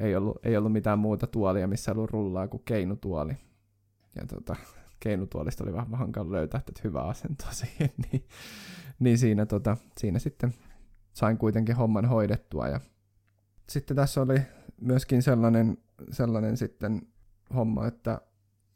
[0.00, 3.36] ei ollut, ei ollut mitään muuta tuolia, missä ollut rullaa kuin keinutuoli.
[4.16, 4.56] Ja tota,
[5.00, 8.24] keinutuolista oli vähän hankala löytää että hyvä asento siihen, niin,
[8.98, 10.54] niin siinä, tota, siinä sitten
[11.12, 12.68] sain kuitenkin homman hoidettua.
[12.68, 12.80] Ja
[13.68, 14.42] sitten tässä oli
[14.80, 15.78] myöskin sellainen,
[16.10, 17.02] sellainen sitten
[17.54, 18.20] homma, että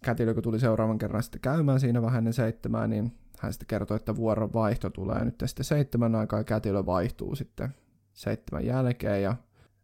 [0.04, 3.96] kätilö, kun tuli seuraavan kerran sitten käymään siinä vähän ennen seitsemää, niin hän sitten kertoi,
[3.96, 7.74] että vuoron vaihto tulee nyt sitten seitsemän aikaa ja kätilö vaihtuu sitten
[8.18, 9.36] seitsemän jälkeen ja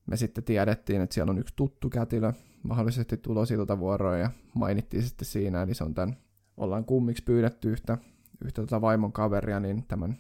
[0.07, 5.27] me sitten tiedettiin, että siellä on yksi tuttu kätilö mahdollisesti tulosilta vuoroja ja mainittiin sitten
[5.27, 6.17] siinä, eli se on tämän,
[6.57, 7.99] ollaan kummiksi pyydetty yhtä,
[8.45, 10.19] yhtä tota vaimon kaveria, niin tämän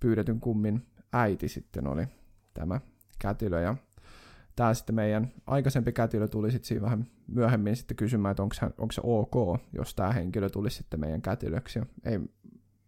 [0.00, 2.06] pyydetyn kummin äiti sitten oli
[2.54, 2.80] tämä
[3.18, 3.76] kätilö ja
[4.56, 8.42] tämä sitten meidän aikaisempi kätilö tuli sitten siinä vähän myöhemmin sitten kysymään, että
[8.78, 11.78] onko se ok, jos tämä henkilö tulisi sitten meidän kätilöksi.
[11.78, 12.20] Ja ei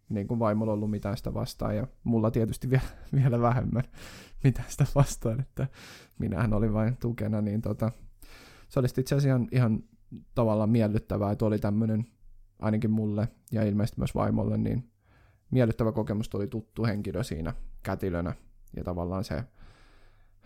[0.09, 3.85] niin kuin vaimolla ollut mitään sitä vastaan ja mulla tietysti vielä, vielä vähemmän
[4.45, 5.67] mitään sitä vastaan, että
[6.19, 7.93] minähän olin vain tukena, niin tota,
[8.69, 9.85] se oli itse asiassa ihan, ihan
[10.35, 12.07] tavallaan miellyttävää, että oli tämmöinen
[12.59, 14.91] ainakin mulle ja ilmeisesti myös vaimolle niin
[15.51, 18.35] miellyttävä kokemus, oli tuttu henkilö siinä kätilönä,
[18.77, 19.45] ja tavallaan se,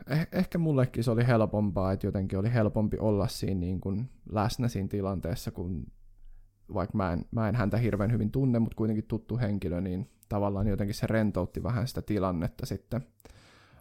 [0.07, 4.69] eh, ehkä mullekin se oli helpompaa, että jotenkin oli helpompi olla siinä niin kuin läsnä
[4.69, 5.87] siinä tilanteessa, kun
[6.75, 10.67] vaikka mä en, mä en häntä hirveän hyvin tunne, mutta kuitenkin tuttu henkilö, niin tavallaan
[10.67, 13.07] jotenkin se rentoutti vähän sitä tilannetta sitten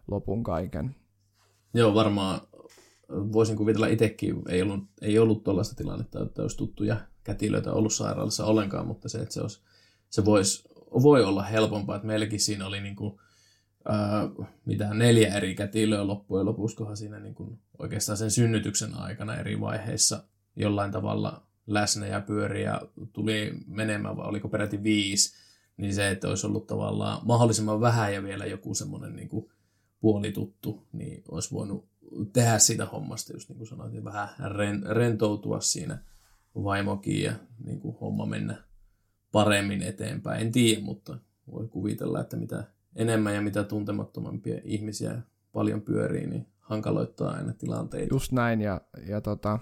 [0.08, 0.96] lopun kaiken.
[1.74, 2.42] Joo, varmaan
[3.10, 8.46] voisin kuvitella itsekin, ei ollut, ei ollut tuollaista tilannetta, että olisi tuttuja kätilöitä ollut sairaalassa
[8.46, 9.62] ollenkaan, mutta se, että se, olisi,
[10.10, 13.20] se voisi, voi olla helpompaa, että meilläkin siinä oli niin kuin,
[13.90, 14.30] ää,
[14.66, 20.24] mitä neljä eri kätilöä loppujen lopuksi, siinä niin kuin oikeastaan sen synnytyksen aikana eri vaiheissa
[20.56, 22.82] jollain tavalla läsnä ja pyöri ja
[23.14, 25.34] tuli menemään, vai oliko peräti viisi,
[25.78, 29.30] niin se, että olisi ollut tavallaan mahdollisimman vähän ja vielä joku semmoinen niin
[30.02, 31.90] puolituttu, niin olisi voinut
[32.34, 34.30] tehdä siitä hommasta, just niin kuin sanoit, niin vähän
[34.90, 35.98] rentoutua siinä
[36.56, 38.64] vaimokin ja niin kuin homma mennä
[39.32, 40.42] paremmin eteenpäin.
[40.42, 41.18] En tiedä, mutta
[41.52, 42.64] voi kuvitella, että mitä
[42.96, 45.22] enemmän ja mitä tuntemattomampia ihmisiä
[45.54, 48.16] paljon pyörii, niin hankaloittaa aina tilanteita.
[48.16, 49.60] Just näin, ja, ja tota,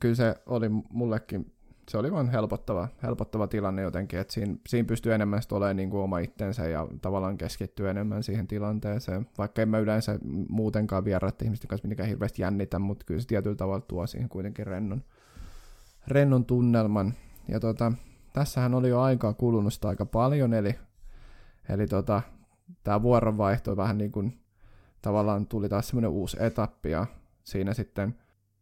[0.00, 1.52] kyllä se oli mullekin,
[1.88, 6.00] se oli vain helpottava, helpottava tilanne jotenkin, että siinä, siinä pystyy enemmän olemaan niin kuin
[6.00, 11.68] oma itsensä ja tavallaan keskittyä enemmän siihen tilanteeseen, vaikka en mä yleensä muutenkaan vieraat ihmisten
[11.68, 15.02] kanssa mitenkään hirveästi jännitä, mutta kyllä se tietyllä tavalla tuo siihen kuitenkin rennon,
[16.08, 17.14] rennon tunnelman.
[17.48, 17.92] Ja tota,
[18.32, 20.74] tässähän oli jo aikaa kulunut sitä aika paljon, eli,
[21.68, 22.22] eli tota,
[22.84, 24.42] tämä vuoronvaihto vähän niin kuin
[25.02, 27.06] tavallaan tuli taas semmoinen uusi etappi ja
[27.44, 28.14] siinä sitten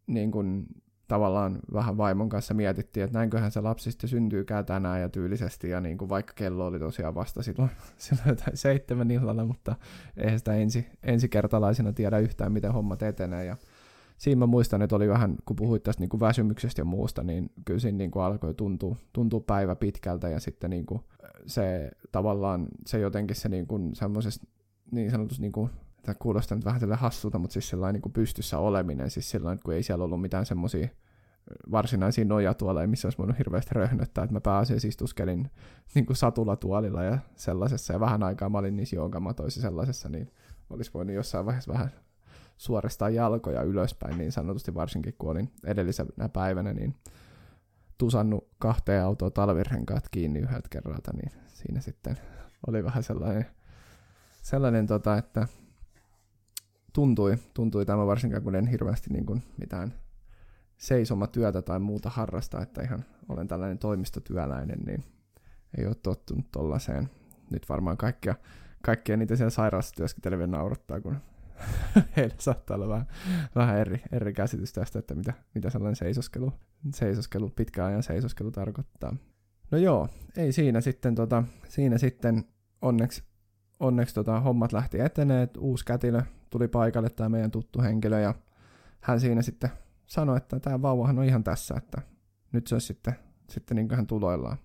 [0.07, 0.65] niin kuin
[1.11, 5.81] tavallaan vähän vaimon kanssa mietittiin, että näinköhän se lapsi sitten syntyykään tänään ja tyylisesti, ja
[5.81, 9.75] niin kuin vaikka kello oli tosiaan vasta silloin, silloin jotain seitsemän illalla, mutta
[10.17, 13.57] eihän sitä ensi, ensikertalaisena tiedä yhtään, miten hommat etenee, ja
[14.17, 17.51] siinä mä muistan, että oli vähän, kun puhuit tästä niin kuin väsymyksestä ja muusta, niin
[17.65, 21.01] kyllä siinä niin kuin alkoi tuntua, tuntua päivä pitkältä, ja sitten niin kuin
[21.45, 24.47] se tavallaan, se jotenkin se niin kuin semmoisesta
[24.91, 25.69] niin sanotus niin kuin
[26.01, 29.73] tämä kuulostaa nyt vähän hassulta, mutta siis sellainen niin kuin pystyssä oleminen, siis sellainen, kun
[29.73, 30.87] ei siellä ollut mitään semmoisia
[31.71, 35.51] varsinaisia nojatuoleja, missä olisi voinut hirveästi röhnöttää, että mä pääasiassa istuskelin
[35.95, 40.31] niin kuin satulatuolilla ja sellaisessa, ja vähän aikaa mä olin niissä jonkamatoissa sellaisessa, niin
[40.69, 41.91] olisi voinut jossain vaiheessa vähän
[42.57, 46.95] suoristaa jalkoja ylöspäin, niin sanotusti varsinkin kun olin edellisenä päivänä, niin
[47.97, 52.17] tusannut kahteen autoa talvirenkaat kiinni yhdeltä kerralta, niin siinä sitten
[52.67, 53.45] oli vähän sellainen,
[54.41, 55.47] sellainen tota, että
[56.93, 59.93] tuntui, tuntui tämä varsinkaan, kun en hirveästi niin kuin mitään
[60.77, 65.03] seisomatyötä tai muuta harrasta, että ihan olen tällainen toimistotyöläinen, niin
[65.77, 67.09] ei ole tottunut tollaiseen.
[67.51, 68.35] Nyt varmaan kaikkia,
[68.83, 71.17] kaikkia niitä siellä sairaalassa työskenteleviä naurattaa, kun
[72.17, 73.07] heillä saattaa olla vähän,
[73.55, 76.53] vähän eri, eri käsitys tästä, että mitä, mitä sellainen seisoskelu,
[76.93, 79.15] seisoskelu, pitkään ajan seisoskelu tarkoittaa.
[79.71, 82.43] No joo, ei siinä sitten, tota, siinä sitten
[82.81, 83.23] onneksi,
[83.79, 86.21] onneksi tota, hommat lähti etenee, uusi kätilö
[86.51, 88.35] tuli paikalle, tämä meidän tuttu henkilö, ja
[89.01, 89.69] hän siinä sitten
[90.05, 92.01] sanoi, että tämä vauvahan on ihan tässä, että
[92.51, 93.15] nyt se olisi sitten,
[93.49, 94.57] sitten niin hän tuloillaan.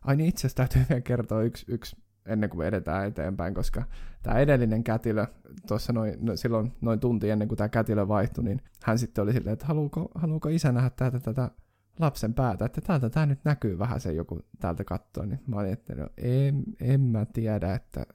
[0.00, 1.96] Ai niin, itse asiassa täytyy vielä kertoa yksi, yksi
[2.26, 3.82] ennen kuin me edetään eteenpäin, koska
[4.22, 5.26] tämä edellinen kätilö,
[5.66, 9.32] tuossa noin, no, silloin noin tunti ennen kuin tämä kätilö vaihtui, niin hän sitten oli
[9.32, 11.50] silleen, että haluuko, haluuko isä nähdä tätä, tätä
[12.00, 15.72] lapsen päätä, että täältä tämä nyt näkyy vähän se joku täältä kattoo, niin mä olin,
[15.72, 18.06] että no, en, en mä tiedä, että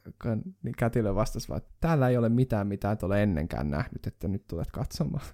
[0.64, 4.28] niin kätilö vastasi vaan, että täällä ei ole mitään, mitä et ole ennenkään nähnyt, että
[4.28, 5.26] nyt tulet katsomaan.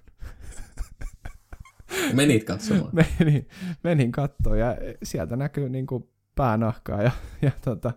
[2.14, 2.90] Menit katsomaan?
[2.92, 3.48] menin,
[3.84, 7.10] menin katsomaan ja sieltä näkyy niin kuin päänahkaa ja,
[7.42, 7.92] ja tota,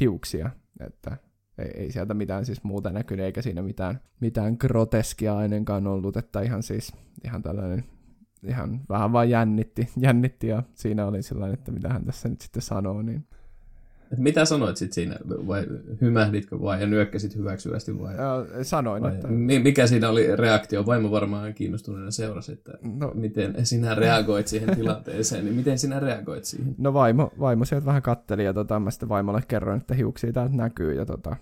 [0.00, 1.16] hiuksia, että
[1.58, 6.40] ei, ei sieltä mitään siis muuta näkynyt, eikä siinä mitään, mitään groteskia ainakaan ollut, että
[6.40, 6.92] ihan siis
[7.24, 7.84] ihan tällainen
[8.46, 12.62] ihan vähän vaan jännitti, jännitti ja siinä oli sellainen, että mitä hän tässä nyt sitten
[12.62, 13.24] sanoo, niin
[14.12, 15.66] et mitä sanoit sitten siinä, vai
[16.00, 18.14] hymähditkö vai ja nyökkäsit hyväksyvästi vai?
[18.14, 19.28] Ja, sanoin, vai, että...
[19.62, 20.86] Mikä siinä oli reaktio?
[20.86, 26.44] Vaimo varmaan kiinnostuneena seurasi, että no, miten sinä reagoit siihen tilanteeseen, niin miten sinä reagoit
[26.44, 26.74] siihen?
[26.78, 30.56] No vaimo, vaimo sieltä vähän katteli ja tota, mä sitten vaimolle kerroin, että hiuksia täältä
[30.56, 31.36] näkyy ja tota,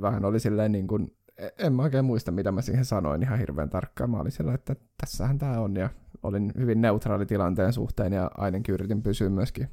[0.00, 1.12] vähän oli silleen niin kuin,
[1.58, 4.10] en mä oikein muista, mitä mä siihen sanoin ihan hirveän tarkkaan.
[4.10, 5.88] Mä olin sillä, että tässähän tämä on ja
[6.22, 9.68] olin hyvin neutraali tilanteen suhteen ja ainakin yritin pysyä myöskin.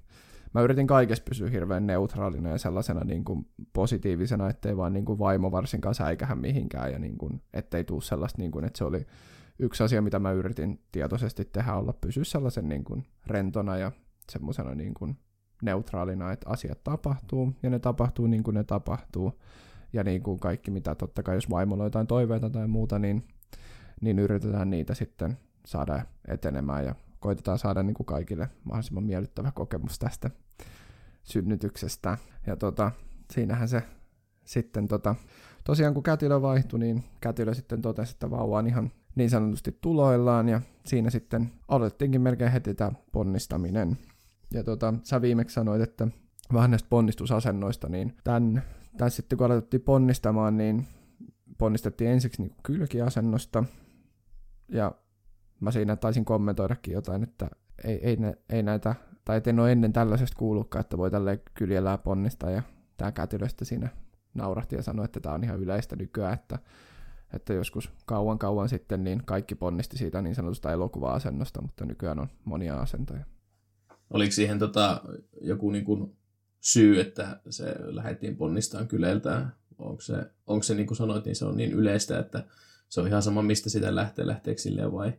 [0.54, 5.20] Mä yritin kaikessa pysyä hirveän neutraalina ja sellaisena niin kuin positiivisena, ettei vaan niin kuin
[5.20, 9.06] vaimo varsinkaan säikähän mihinkään ja niin kuin, ettei tuu sellaista, niin kuin, että se oli
[9.60, 13.92] yksi asia, mitä mä yritin tietoisesti tehdä, olla pysyä sellaisen niin kuin rentona ja
[14.32, 15.18] semmoisena niin kuin
[15.62, 19.42] neutraalina, että asiat tapahtuu ja ne tapahtuu niin kuin ne tapahtuu.
[19.94, 23.28] Ja niin kuin kaikki mitä totta kai jos vaimolla on jotain toiveita tai muuta, niin,
[24.02, 30.00] niin yritetään niitä sitten saada etenemään ja koitetaan saada niin kuin kaikille mahdollisimman miellyttävä kokemus
[30.00, 30.30] tästä,
[31.24, 32.18] synnytyksestä.
[32.48, 32.92] Ja tota,
[33.34, 33.84] siinähän se
[34.44, 35.16] sitten tota,
[35.64, 40.50] tosiaan kun kätilö vaihtui, niin kätilö sitten totesi, että vauva on ihan niin sanotusti tuloillaan,
[40.50, 43.98] ja siinä sitten aloitettiinkin melkein heti tämä ponnistaminen.
[44.54, 46.08] Ja tota, sä viimeksi sanoit, että
[46.54, 48.64] vähän näistä ponnistusasennoista, niin tämän,
[48.98, 50.88] tämän sitten kun aloitettiin ponnistamaan, niin
[51.58, 53.64] ponnistettiin ensiksi niin kylkiasennosta,
[54.70, 54.92] ja
[55.60, 57.48] mä siinä taisin kommentoidakin jotain, että
[57.84, 62.00] ei, ei, ne, ei näitä, tai en ole ennen tällaisesta kuullutkaan, että voi tälleen kyljellään
[62.00, 62.62] ponnistaa, ja
[62.98, 63.90] tämä kätilöstä siinä
[64.34, 66.60] naurahti ja sanoi, että tämä on ihan yleistä nykyään, että,
[67.34, 72.28] että joskus kauan kauan sitten niin kaikki ponnisti siitä niin sanotusta elokuva-asennosta, mutta nykyään on
[72.46, 73.26] monia asentoja.
[74.10, 75.02] Oliko siihen tota,
[75.42, 76.18] joku niin kuin
[76.62, 79.56] syy, että se lähdettiin ponnistamaan kyleltään?
[79.78, 80.16] Onko se,
[80.48, 82.44] onko se, niin kuin sanoit, niin se on niin yleistä, että
[82.90, 85.14] se on ihan sama, mistä sitä lähtee, lähteekö silleen vai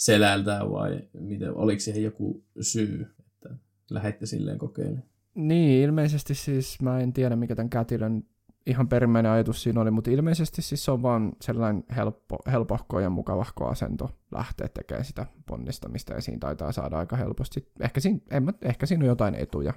[0.00, 3.56] selältään vai miten, oliko siihen joku syy, että
[3.90, 5.08] lähdette silleen kokeilemaan?
[5.34, 8.24] Niin, ilmeisesti siis mä en tiedä, mikä tämän kätilön
[8.66, 13.10] ihan perimmäinen ajatus siinä oli, mutta ilmeisesti siis se on vaan sellainen helppo, helpohko ja
[13.10, 17.68] mukavahko asento lähteä tekemään sitä ponnistamista, ja siinä taitaa saada aika helposti.
[17.80, 19.72] Ehkä siinä, en mä, ehkä siinä on jotain etuja,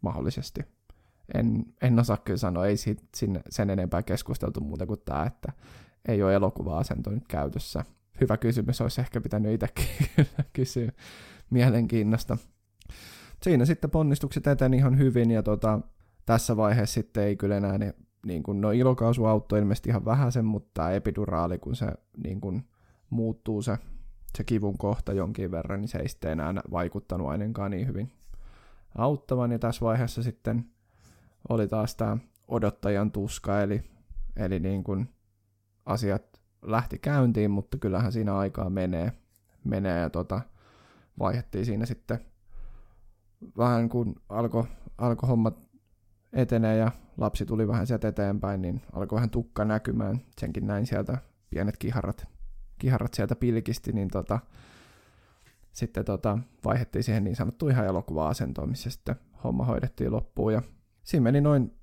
[0.00, 0.60] mahdollisesti.
[1.34, 5.52] En, en osaa kyllä sanoa, ei siitä, sinne, sen enempää keskusteltu muuta kuin tämä, että
[6.08, 7.84] ei ole elokuva-asento nyt käytössä.
[8.20, 9.86] Hyvä kysymys, olisi ehkä pitänyt itsekin
[10.52, 10.92] kysyä
[11.50, 12.36] mielenkiinnosta.
[13.42, 15.80] Siinä sitten ponnistukset eteni ihan hyvin, ja tota,
[16.26, 17.94] tässä vaiheessa sitten ei kyllä enää ne
[18.26, 21.86] niin kuin, no ilokaasu auttoi ilmeisesti ihan vähäisen, mutta epiduraali, kun se
[22.24, 22.68] niin kuin,
[23.10, 23.78] muuttuu se,
[24.36, 28.12] se kivun kohta jonkin verran, niin se ei sitten enää vaikuttanut ainakaan niin hyvin
[28.94, 29.52] auttavan.
[29.52, 30.64] Ja tässä vaiheessa sitten
[31.48, 33.82] oli taas tämä odottajan tuska, eli,
[34.36, 35.08] eli niin kuin
[35.86, 36.22] asiat
[36.62, 39.12] lähti käyntiin, mutta kyllähän siinä aikaa menee,
[39.64, 40.40] menee ja tota,
[41.18, 42.18] vaihdettiin siinä sitten
[43.56, 44.64] vähän kun alkoi
[44.98, 45.68] alko hommat
[46.32, 50.20] etenee ja lapsi tuli vähän sieltä eteenpäin, niin alkoi vähän tukka näkymään.
[50.40, 51.18] Senkin näin sieltä
[51.50, 52.26] pienet kiharat,
[52.78, 54.38] kiharat sieltä pilkisti, niin tota,
[55.72, 60.52] sitten tota, vaihdettiin siihen niin sanottuun ihan elokuva-asentoon, missä sitten homma hoidettiin loppuun.
[60.52, 60.62] Ja
[61.02, 61.74] siinä meni noin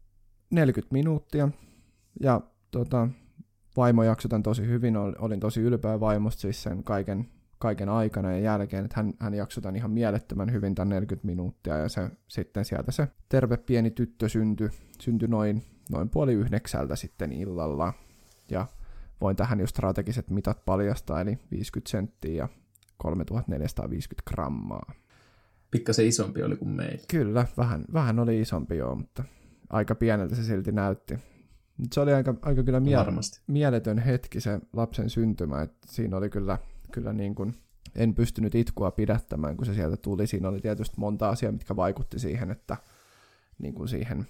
[0.51, 1.49] 40 minuuttia,
[2.19, 3.07] ja tota,
[3.77, 7.27] vaimo jaksoi tosi hyvin, olin tosi ylpeä vaimosta siis sen kaiken
[7.59, 11.77] kaiken aikana ja jälkeen, että hän, hän jaksoi tämän ihan mielettömän hyvin tämän 40 minuuttia
[11.77, 17.31] ja se, sitten sieltä se terve pieni tyttö syntyi, syntyi noin, noin puoli yhdeksältä sitten
[17.31, 17.93] illalla
[18.51, 18.67] ja
[19.21, 22.49] voin tähän jo strategiset mitat paljastaa, eli 50 senttiä ja
[22.97, 24.93] 3450 grammaa.
[25.71, 27.03] Pikkasen isompi oli kuin meillä.
[27.07, 29.23] Kyllä, vähän, vähän oli isompi joo, mutta
[29.69, 31.19] aika pieneltä se silti näytti.
[31.91, 32.97] Se oli aika, aika kyllä mie-
[33.47, 36.57] mieletön hetki se lapsen syntymä, että siinä oli kyllä
[36.91, 37.55] kyllä niin kuin
[37.95, 40.27] en pystynyt itkua pidättämään, kun se sieltä tuli.
[40.27, 42.77] Siinä oli tietysti monta asiaa, mitkä vaikutti siihen, että
[43.59, 44.27] niin kuin siihen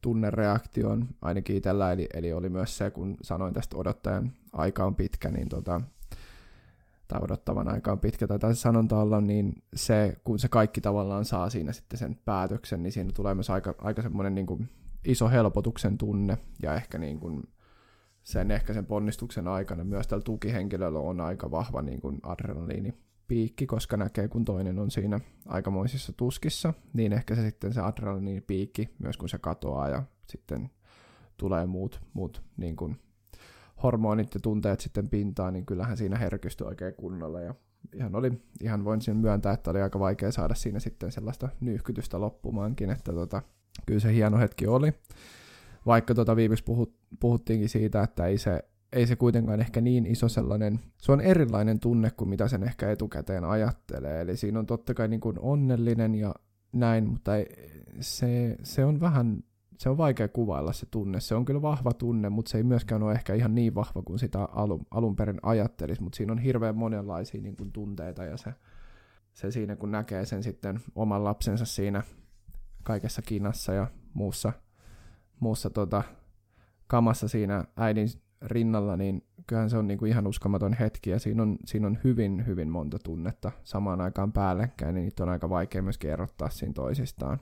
[0.00, 5.30] tunnereaktioon ainakin itsellä, eli, eli oli myös se, kun sanoin tästä odottajan aika on pitkä,
[5.30, 5.80] niin tota,
[7.08, 11.24] tai odottavan aika on pitkä, tai taisi sanonta olla, niin se, kun se kaikki tavallaan
[11.24, 14.68] saa siinä sitten sen päätöksen, niin siinä tulee myös aika, aika semmoinen niin kuin
[15.04, 17.42] iso helpotuksen tunne, ja ehkä niin kuin
[18.22, 23.96] sen ehkä sen ponnistuksen aikana myös tällä tukihenkilöllä on aika vahva niin kuin adrenaliinipiikki, koska
[23.96, 29.28] näkee, kun toinen on siinä aikamoisissa tuskissa, niin ehkä se sitten se adrenaliinipiikki, myös kun
[29.28, 30.70] se katoaa ja sitten
[31.36, 32.96] tulee muut, muut niin kuin
[33.82, 37.54] hormonit ja tunteet sitten pintaan, niin kyllähän siinä herkystyi oikein kunnolla ja
[37.94, 42.20] ihan, oli, ihan voin sen myöntää, että oli aika vaikea saada siinä sitten sellaista nyyhkytystä
[42.20, 43.42] loppumaankin, että tota,
[43.86, 44.92] kyllä se hieno hetki oli.
[45.86, 50.28] Vaikka tota viimeksi puhut, puhuttiinkin siitä, että ei se, ei se kuitenkaan ehkä niin iso
[50.28, 54.94] sellainen, se on erilainen tunne kuin mitä sen ehkä etukäteen ajattelee, eli siinä on totta
[54.94, 56.34] kai niin kuin onnellinen ja
[56.72, 57.46] näin, mutta ei,
[58.00, 59.44] se, se on vähän,
[59.78, 63.02] se on vaikea kuvailla se tunne, se on kyllä vahva tunne, mutta se ei myöskään
[63.02, 66.76] ole ehkä ihan niin vahva kuin sitä alun, alun perin ajattelisi, mutta siinä on hirveän
[66.76, 68.54] monenlaisia niin kuin tunteita ja se,
[69.32, 72.02] se siinä kun näkee sen sitten oman lapsensa siinä
[72.82, 74.52] kaikessa kinassa ja muussa
[75.42, 76.02] muussa tota,
[76.86, 78.08] kamassa siinä äidin
[78.42, 82.46] rinnalla, niin kyllähän se on niinku ihan uskomaton hetki ja siinä on, siinä on hyvin,
[82.46, 87.40] hyvin monta tunnetta samaan aikaan päällekkäin, niin niitä on aika vaikea myös erottaa siinä toisistaan.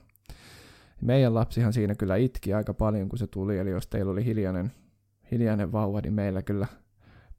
[1.01, 4.71] Meidän lapsihan siinä kyllä itki aika paljon, kun se tuli, eli jos teillä oli hiljainen,
[5.31, 6.67] hiljainen vauva, niin meillä kyllä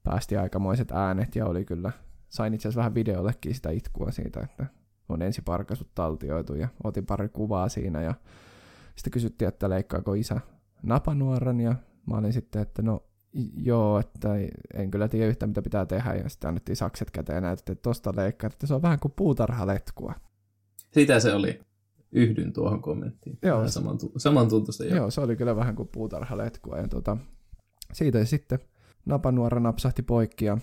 [0.03, 1.91] päästi aikamoiset äänet ja oli kyllä,
[2.29, 4.65] sain itse asiassa vähän videollekin sitä itkua siitä, että
[5.09, 8.13] on ensiparkaisut taltioitu ja otin pari kuvaa siinä ja
[8.95, 10.41] sitten kysyttiin, että leikkaako isä
[10.83, 11.75] napanuoran ja
[12.05, 13.03] mä olin sitten, että no
[13.57, 14.29] joo, että
[14.73, 17.83] en kyllä tiedä yhtään mitä pitää tehdä ja sitten annettiin sakset käteen ja näytettiin, että
[17.83, 20.13] tosta leikkaa, että se on vähän kuin puutarhaletkua.
[20.91, 21.59] Sitä se oli.
[22.11, 23.37] yhdyn tuohon kommenttiin.
[23.41, 23.67] Joo.
[23.67, 24.85] Saman, samantuntuista.
[24.85, 24.97] Joo.
[24.97, 26.77] joo, se oli kyllä vähän kuin puutarhaletkua.
[26.77, 27.17] Ja tota,
[27.93, 28.59] siitä sitten
[29.05, 30.57] napanuora napsahti poikki ja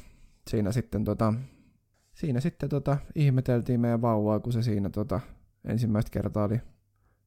[0.51, 1.35] siinä sitten, tota,
[2.21, 5.21] siinä sitten tota, ihmeteltiin meidän vauvaa, kun se siinä tota,
[5.65, 6.61] ensimmäistä kertaa oli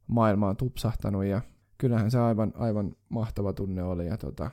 [0.07, 1.41] maailmaan tupsahtanut ja
[1.77, 4.51] kyllähän se aivan, aivan mahtava tunne oli ja tota,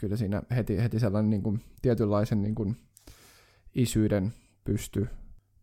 [0.00, 2.76] kyllä siinä heti, heti sellainen niin kuin, tietynlaisen niin kuin,
[3.74, 4.32] isyyden
[4.64, 5.08] pysty,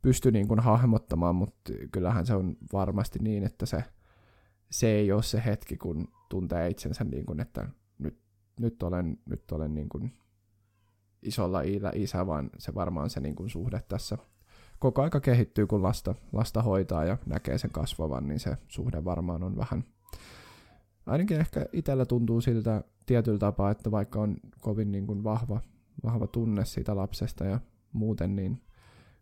[0.02, 3.84] pysty niin kuin, hahmottamaan, mutta kyllähän se on varmasti niin, että se,
[4.72, 8.20] se ei ole se hetki, kun tuntee itsensä niin kuin, että nyt,
[8.60, 10.14] nyt olen, nyt olen niin kuin,
[11.22, 14.18] isolla iillä isä, vaan se varmaan se niin kuin, suhde tässä
[14.80, 19.44] koko aika kehittyy, kun lasta, lasta hoitaa ja näkee sen kasvavan, niin se suhde varmaan
[19.44, 19.84] on vähän,
[21.06, 25.62] ainakin ehkä itsellä tuntuu siltä tietyllä tapaa, että vaikka on kovin niin kuin vahva,
[26.04, 27.60] vahva tunne siitä lapsesta ja
[27.94, 28.62] muuten, niin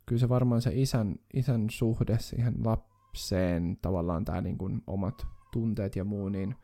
[0.05, 5.95] kyllä se varmaan se isän, isän suhde siihen lapseen, tavallaan tämä niin kuin omat tunteet
[5.95, 6.55] ja muu, niin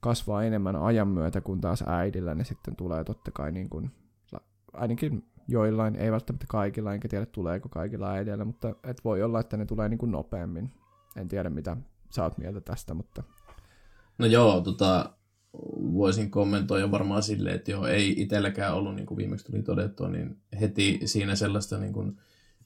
[0.00, 3.90] kasvaa enemmän ajan myötä, kun taas äidillä ne sitten tulee totta kai niin kuin,
[4.72, 9.56] ainakin joillain, ei välttämättä kaikilla, enkä tiedä tuleeko kaikilla äidillä, mutta et voi olla, että
[9.56, 10.70] ne tulee niin kuin nopeammin.
[11.16, 11.76] En tiedä, mitä
[12.10, 13.22] sä oot mieltä tästä, mutta...
[14.18, 15.12] No joo, tota,
[15.92, 20.36] voisin kommentoida varmaan silleen, että joo, ei itselläkään ollut, niin kuin viimeksi tuli todettua, niin
[20.60, 22.16] heti siinä sellaista niin kuin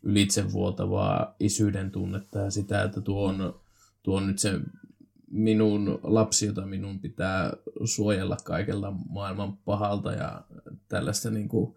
[0.02, 3.60] ylitsevuotavaa isyyden tunnetta ja sitä, että tuo on,
[4.02, 4.60] tuo on nyt se
[5.30, 7.52] minun lapsi, jota minun pitää
[7.84, 10.42] suojella kaikella maailman pahalta ja
[10.88, 11.74] tällaista niin kuin,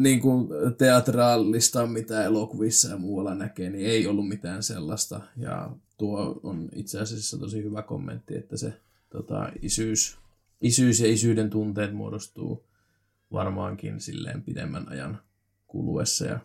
[0.00, 0.48] niin kuin
[0.78, 5.20] teatraalista, mitä elokuvissa ja muualla näkee, niin ei ollut mitään sellaista.
[5.36, 8.72] Ja tuo on itse asiassa tosi hyvä kommentti, että se
[9.10, 10.18] tota, isyys,
[10.60, 12.64] isyys ja isyyden tunteet muodostuu
[13.32, 15.20] varmaankin silleen pidemmän ajan
[15.66, 16.38] kuluessa ja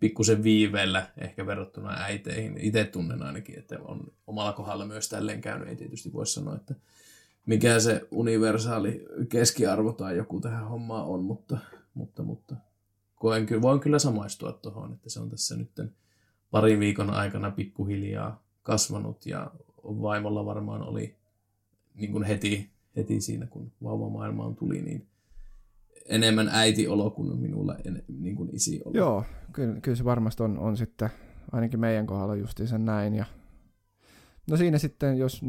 [0.00, 2.58] pikkusen viiveellä ehkä verrattuna äiteihin.
[2.60, 5.68] Itse tunnen ainakin, että on omalla kohdalla myös tälleen käynyt.
[5.68, 6.74] Ei tietysti voi sanoa, että
[7.46, 11.58] mikä se universaali keskiarvo tai joku tähän hommaan on, mutta,
[11.94, 12.54] mutta, mutta
[13.18, 15.70] koen, voin kyllä samaistua tuohon, että se on tässä nyt
[16.50, 19.50] parin viikon aikana pikkuhiljaa kasvanut ja
[19.84, 21.16] vaimolla varmaan oli
[21.94, 25.06] niin kuin heti, heti siinä, kun vauva maailmaan tuli, niin
[26.08, 28.50] enemmän äitiolo kuin minulla en, niin kuin
[28.84, 28.96] olo.
[28.96, 31.10] Joo, kyllä, kyllä se varmasti on, on sitten
[31.52, 33.14] ainakin meidän kohdalla justiinsa näin.
[33.14, 33.24] Ja...
[34.50, 35.42] No siinä sitten, jos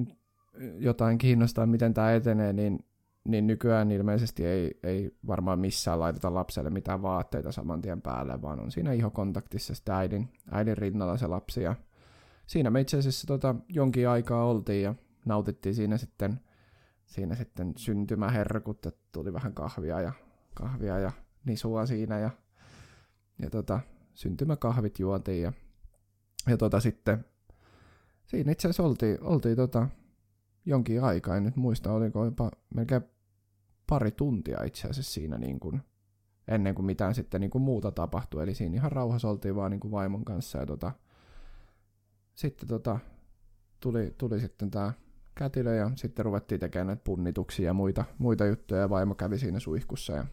[0.78, 2.80] jotain kiinnostaa, miten tämä etenee, niin
[3.32, 8.60] niin nykyään ilmeisesti ei, ei varmaan missään laiteta lapselle mitään vaatteita saman tien päälle, vaan
[8.60, 11.64] on siinä ihokontaktissa sitä äidin, äidin rinnalla se lapsi.
[11.64, 11.76] Ja
[12.48, 16.40] siinä me itse asiassa tota, jonkin aikaa oltiin ja nautittiin siinä sitten,
[17.06, 20.12] siinä sitten syntymäherkut, että tuli vähän kahvia ja,
[20.54, 21.12] kahvia ja
[21.46, 22.30] nisua siinä ja,
[23.42, 23.80] ja tota,
[24.14, 25.54] syntymäkahvit juotiin ja,
[26.48, 27.26] ja tota sitten
[28.26, 29.88] siinä itse asiassa oltiin, oltiin tota,
[30.66, 33.02] jonkin aikaa, en nyt muista, oliko jopa melkein
[33.90, 35.82] pari tuntia itse asiassa siinä niin kuin,
[36.48, 38.44] ennen kuin mitään sitten niin kuin muuta tapahtui.
[38.44, 40.92] Eli siinä ihan rauhassa oltiin vaan niin kuin vaimon kanssa ja tota,
[42.36, 43.00] sitten tota,
[43.80, 44.94] tuli, tuli sitten tämä
[45.36, 49.60] kätilö ja sitten ruvettiin tekemään näitä punnituksia ja muita, muita juttuja ja vaimo kävi siinä
[49.60, 50.26] suihkussa ja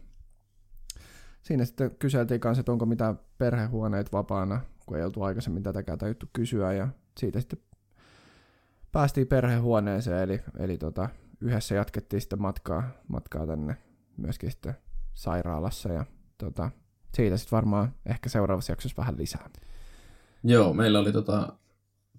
[1.41, 6.25] siinä sitten kyseltiin kanssa, että onko mitään perhehuoneet vapaana, kun ei oltu aikaisemmin tätäkään tajuttu
[6.33, 6.87] kysyä ja
[7.19, 7.59] siitä sitten
[8.91, 11.09] päästiin perhehuoneeseen, eli, eli tota,
[11.41, 13.77] yhdessä jatkettiin sitten matkaa, matkaa tänne
[14.17, 14.75] myöskin sitten
[15.13, 16.05] sairaalassa ja
[16.37, 16.71] tota,
[17.15, 19.49] siitä sitten varmaan ehkä seuraavassa jaksossa vähän lisää.
[20.43, 21.53] Joo, meillä oli tota,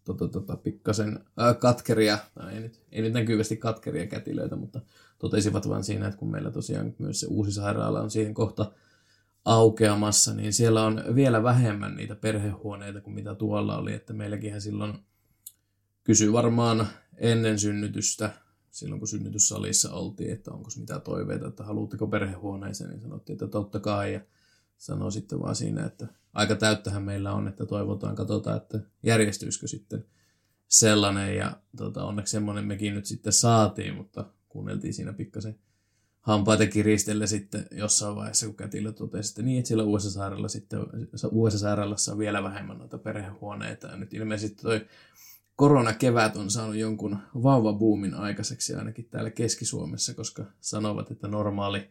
[0.04, 4.80] tota, tota, pikkasen ää, katkeria, tai ei nyt, ei nyt näkyvästi katkeria kätilöitä, mutta
[5.18, 8.72] totesivat vain siinä, että kun meillä tosiaan myös se uusi sairaala on siihen kohta
[9.44, 14.98] aukeamassa, niin siellä on vielä vähemmän niitä perhehuoneita kuin mitä tuolla oli, että meilläkin silloin
[16.04, 18.30] kysyi varmaan ennen synnytystä,
[18.78, 23.80] silloin kun synnytyssalissa oltiin, että onko mitä toiveita, että haluatteko perhehuoneeseen, niin sanottiin, että totta
[23.80, 24.12] kai.
[24.12, 24.20] Ja
[24.76, 30.04] sanoi sitten vaan siinä, että aika täyttähän meillä on, että toivotaan, katsotaan, että järjestyisikö sitten
[30.68, 31.36] sellainen.
[31.36, 35.58] Ja tota, onneksi semmoinen mekin nyt sitten saatiin, mutta kuunneltiin siinä pikkasen
[36.20, 40.80] hampaita kiristellä sitten jossain vaiheessa, kun kätilö totesi, että niin, että siellä uudessa sairaalassa, sitten,
[41.30, 43.86] uudessa sairaalassa on vielä vähemmän noita perhehuoneita.
[43.86, 44.86] Ja nyt ilmeisesti toi
[45.58, 51.90] koronakevät on saanut jonkun vauvabuumin aikaiseksi ainakin täällä Keski-Suomessa, koska sanovat, että normaali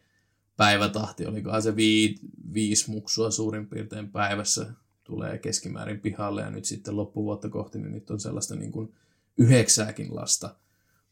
[0.57, 2.15] päivätahti, olikohan se vii,
[2.53, 8.09] viisi muksua suurin piirtein päivässä tulee keskimäärin pihalle ja nyt sitten loppuvuotta kohti, niin nyt
[8.09, 8.93] on sellaista niin kuin
[9.38, 10.55] yhdeksääkin lasta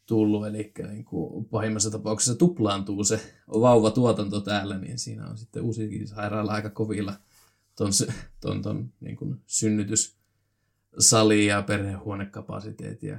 [0.05, 6.07] tullut, eli niin kuin pahimmassa tapauksessa tuplaantuu se vauvatuotanto täällä, niin siinä on sitten uusikin
[6.07, 7.13] sairaala aika kovilla
[7.75, 7.91] ton,
[8.41, 10.15] ton, ton niin synnytys
[10.99, 13.17] sali- ja perhehuonekapasiteetti ja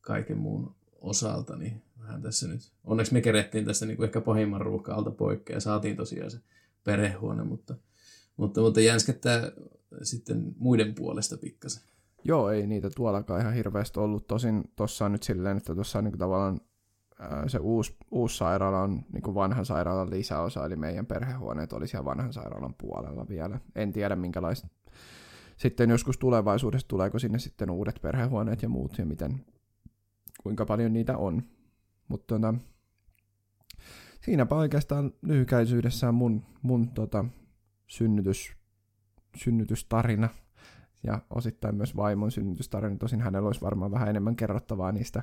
[0.00, 4.60] kaiken muun osalta, niin vähän tässä nyt, onneksi me kerettiin tässä niin kuin ehkä pahimman
[4.60, 6.38] ruuhka alta poikkea ja saatiin tosiaan se
[6.84, 7.74] perhehuone, mutta,
[8.36, 9.42] mutta, mutta jänskettää
[10.02, 11.82] sitten muiden puolesta pikkasen.
[12.24, 14.26] Joo, ei niitä tuollakaan ihan hirveästi ollut.
[14.26, 16.60] Tosin tuossa on nyt silleen, että tuossa on niin tavallaan
[17.46, 22.32] se uusi, uusi sairaala on niin vanhan sairaalan lisäosa, eli meidän perhehuoneet oli siellä vanhan
[22.32, 23.60] sairaalan puolella vielä.
[23.74, 24.68] En tiedä minkälaista
[25.56, 29.44] sitten joskus tulevaisuudessa tuleeko sinne sitten uudet perhehuoneet ja muut ja miten,
[30.42, 31.42] kuinka paljon niitä on.
[32.08, 32.54] Mutta tota,
[34.20, 37.24] siinäpä oikeastaan lyhykäisyydessään mun, mun tota,
[37.86, 38.52] synnytys,
[39.36, 40.28] synnytystarina
[41.02, 42.96] ja osittain myös vaimon synnytystarina.
[42.96, 45.22] Tosin hänellä olisi varmaan vähän enemmän kerrottavaa niistä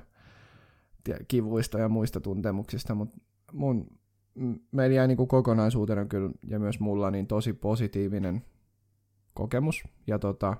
[1.28, 3.18] kivuista ja muista tuntemuksista, mutta
[3.54, 3.88] mun,
[4.72, 8.46] meillä jäi niin kokonaisuutena kyllä, ja myös mulla, niin tosi positiivinen
[9.34, 9.84] kokemus.
[10.08, 10.58] Ja tota,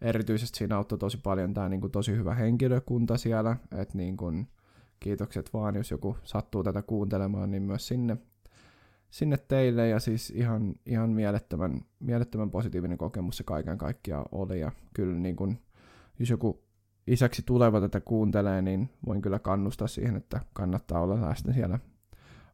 [0.00, 4.48] erityisesti siinä auttoi tosi paljon tämä niin tosi hyvä henkilökunta siellä, että niin kuin,
[5.00, 8.16] kiitokset vaan, jos joku sattuu tätä kuuntelemaan, niin myös sinne,
[9.10, 14.72] sinne teille, ja siis ihan, ihan mielettömän, mielettömän positiivinen kokemus se kaiken kaikkiaan oli, ja
[14.94, 15.58] kyllä niin kuin,
[16.18, 16.64] jos joku
[17.06, 21.78] isäksi tuleva tätä kuuntelee, niin voin kyllä kannustaa siihen, että kannattaa olla läsnä siellä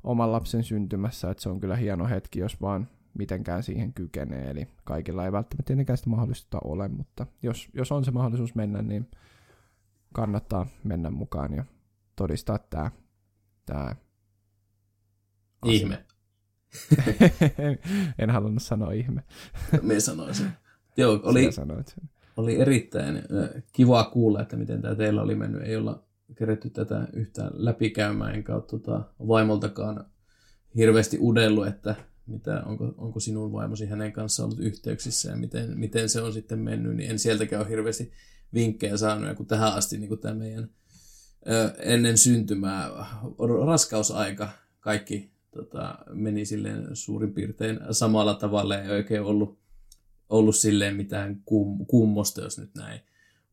[0.04, 4.68] oman lapsen syntymässä, että se on kyllä hieno hetki, jos vaan mitenkään siihen kykenee, eli
[4.84, 9.10] kaikilla ei välttämättä tietenkään sitä mahdollisuutta ole, mutta jos, jos on se mahdollisuus mennä, niin
[10.14, 11.64] kannattaa mennä mukaan ja
[12.16, 12.90] todistaa tämä,
[13.66, 13.96] tämä
[15.66, 16.04] Ihme.
[18.18, 19.22] en halunnut sanoa ihme.
[19.82, 20.46] Me sanoisin.
[20.96, 21.68] Joo, oli, sen.
[22.36, 23.22] oli erittäin
[23.72, 25.62] kiva kuulla, että miten tämä teillä oli mennyt.
[25.62, 26.04] Ei olla
[26.34, 30.04] keretty tätä yhtään läpikäymään, enkä ole tuota vaimoltakaan
[30.76, 31.94] hirveästi udellut, että
[32.26, 36.58] mitä, onko, onko sinun vaimosi hänen kanssa ollut yhteyksissä ja miten, miten se on sitten
[36.58, 38.12] mennyt, niin en sieltäkään ole hirveästi
[38.54, 39.28] vinkkejä saanut.
[39.28, 40.70] Ja kun tähän asti niin kuin tämä meidän
[41.48, 42.90] ö, ennen syntymää
[43.66, 44.48] raskausaika,
[44.80, 49.58] kaikki tota, meni silleen suurin piirtein samalla tavalla ja ei oikein ollut,
[50.28, 53.00] ollut silleen mitään kum, kummosta, jos nyt näin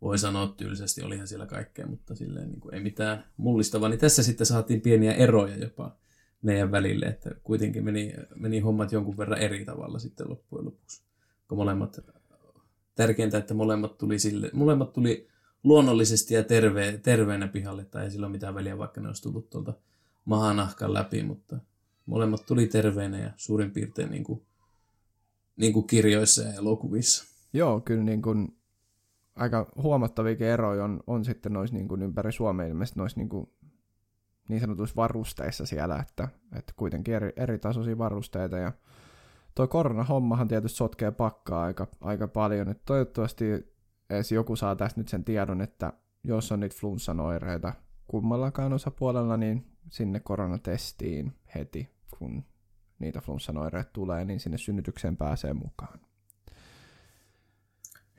[0.01, 3.89] voi sanoa tyylisesti, olihan siellä kaikkea, mutta silleen niin kuin ei mitään mullistavaa.
[3.89, 5.95] Niin tässä sitten saatiin pieniä eroja jopa
[6.41, 11.03] meidän välille, että kuitenkin meni, meni hommat jonkun verran eri tavalla sitten loppujen lopuksi.
[11.47, 11.99] Kun molemmat,
[12.95, 15.27] tärkeintä, että molemmat tuli, sille, molemmat tuli
[15.63, 19.49] luonnollisesti ja terve, terveenä pihalle, tai ei sillä ole mitään väliä, vaikka ne olisi tullut
[19.49, 19.73] tuolta
[20.25, 21.59] mahanahkan läpi, mutta
[22.05, 24.41] molemmat tuli terveenä ja suurin piirtein niin kuin,
[25.55, 27.25] niin kuin kirjoissa ja elokuvissa.
[27.53, 28.57] Joo, kyllä niin kuin
[29.35, 33.49] aika huomattavia eroja on, on sitten noissa niin kuin ympäri Suomea ilmeisesti noissa niin kuin
[34.49, 38.71] niin sanotuissa varusteissa siellä, että, että kuitenkin eri, eri tasoisia varusteita ja
[39.55, 43.45] tuo koronahommahan tietysti sotkee pakkaa aika, aika paljon, että toivottavasti
[44.09, 45.93] edes joku saa tästä nyt sen tiedon, että
[46.23, 47.73] jos on niitä flunssan oireita
[48.07, 52.43] kummallakaan osapuolella, niin sinne koronatestiin heti, kun
[52.99, 55.99] niitä flunssan oireita tulee, niin sinne synnytykseen pääsee mukaan.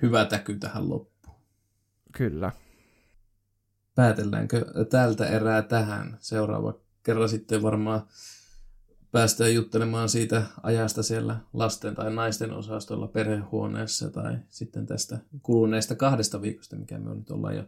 [0.03, 1.37] Hyvä täky tähän loppuun.
[2.12, 2.53] Kyllä
[3.99, 6.19] päätelläänkö tältä erää tähän?
[6.21, 8.03] Seuraava kerran sitten varmaan
[9.13, 16.43] päästään juttelemaan siitä ajasta siellä lasten tai naisten osastolla perhehuoneessa tai sitten tästä kuluneesta kahdesta
[16.43, 17.65] viikosta, mikä me nyt ollaan jo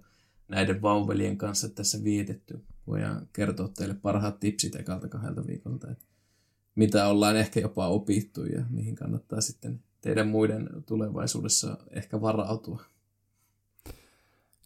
[0.48, 2.64] näiden vauvelien kanssa tässä vietetty.
[2.86, 6.04] Voidaan kertoa teille parhaat tipsit ekalta kahdelta viikolta, että
[6.74, 12.82] mitä ollaan ehkä jopa opittu ja mihin kannattaa sitten teidän muiden tulevaisuudessa ehkä varautua.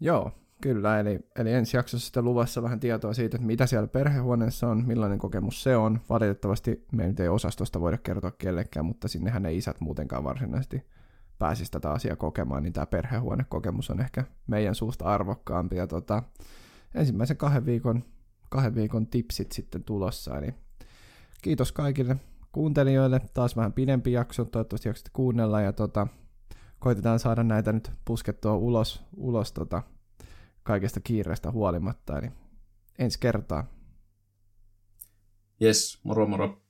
[0.00, 4.68] Joo, Kyllä, eli, eli ensi jaksossa sitten luvassa vähän tietoa siitä, että mitä siellä perhehuoneessa
[4.68, 6.00] on, millainen kokemus se on.
[6.08, 10.82] Valitettavasti me ei osastosta voida kertoa kellekään, mutta sinnehän ne isät muutenkaan varsinaisesti
[11.38, 15.76] pääsisi tätä asiaa kokemaan, niin tämä perhehuonekokemus on ehkä meidän suusta arvokkaampi.
[15.76, 16.22] Ja tota,
[16.94, 18.04] ensimmäisen kahden viikon,
[18.50, 20.54] kahden viikon tipsit sitten tulossa, eli
[21.42, 22.16] kiitos kaikille
[22.52, 23.20] kuuntelijoille.
[23.34, 26.06] Taas vähän pidempi jakso, toivottavasti jaksatte kuunnella ja tota,
[26.78, 29.82] koitetaan saada näitä nyt puskettua ulos, ulos tota,
[30.64, 32.18] kaikesta kiireestä huolimatta.
[32.18, 32.30] Eli
[32.98, 33.66] ensi kertaa.
[35.62, 36.63] Yes, moro moro.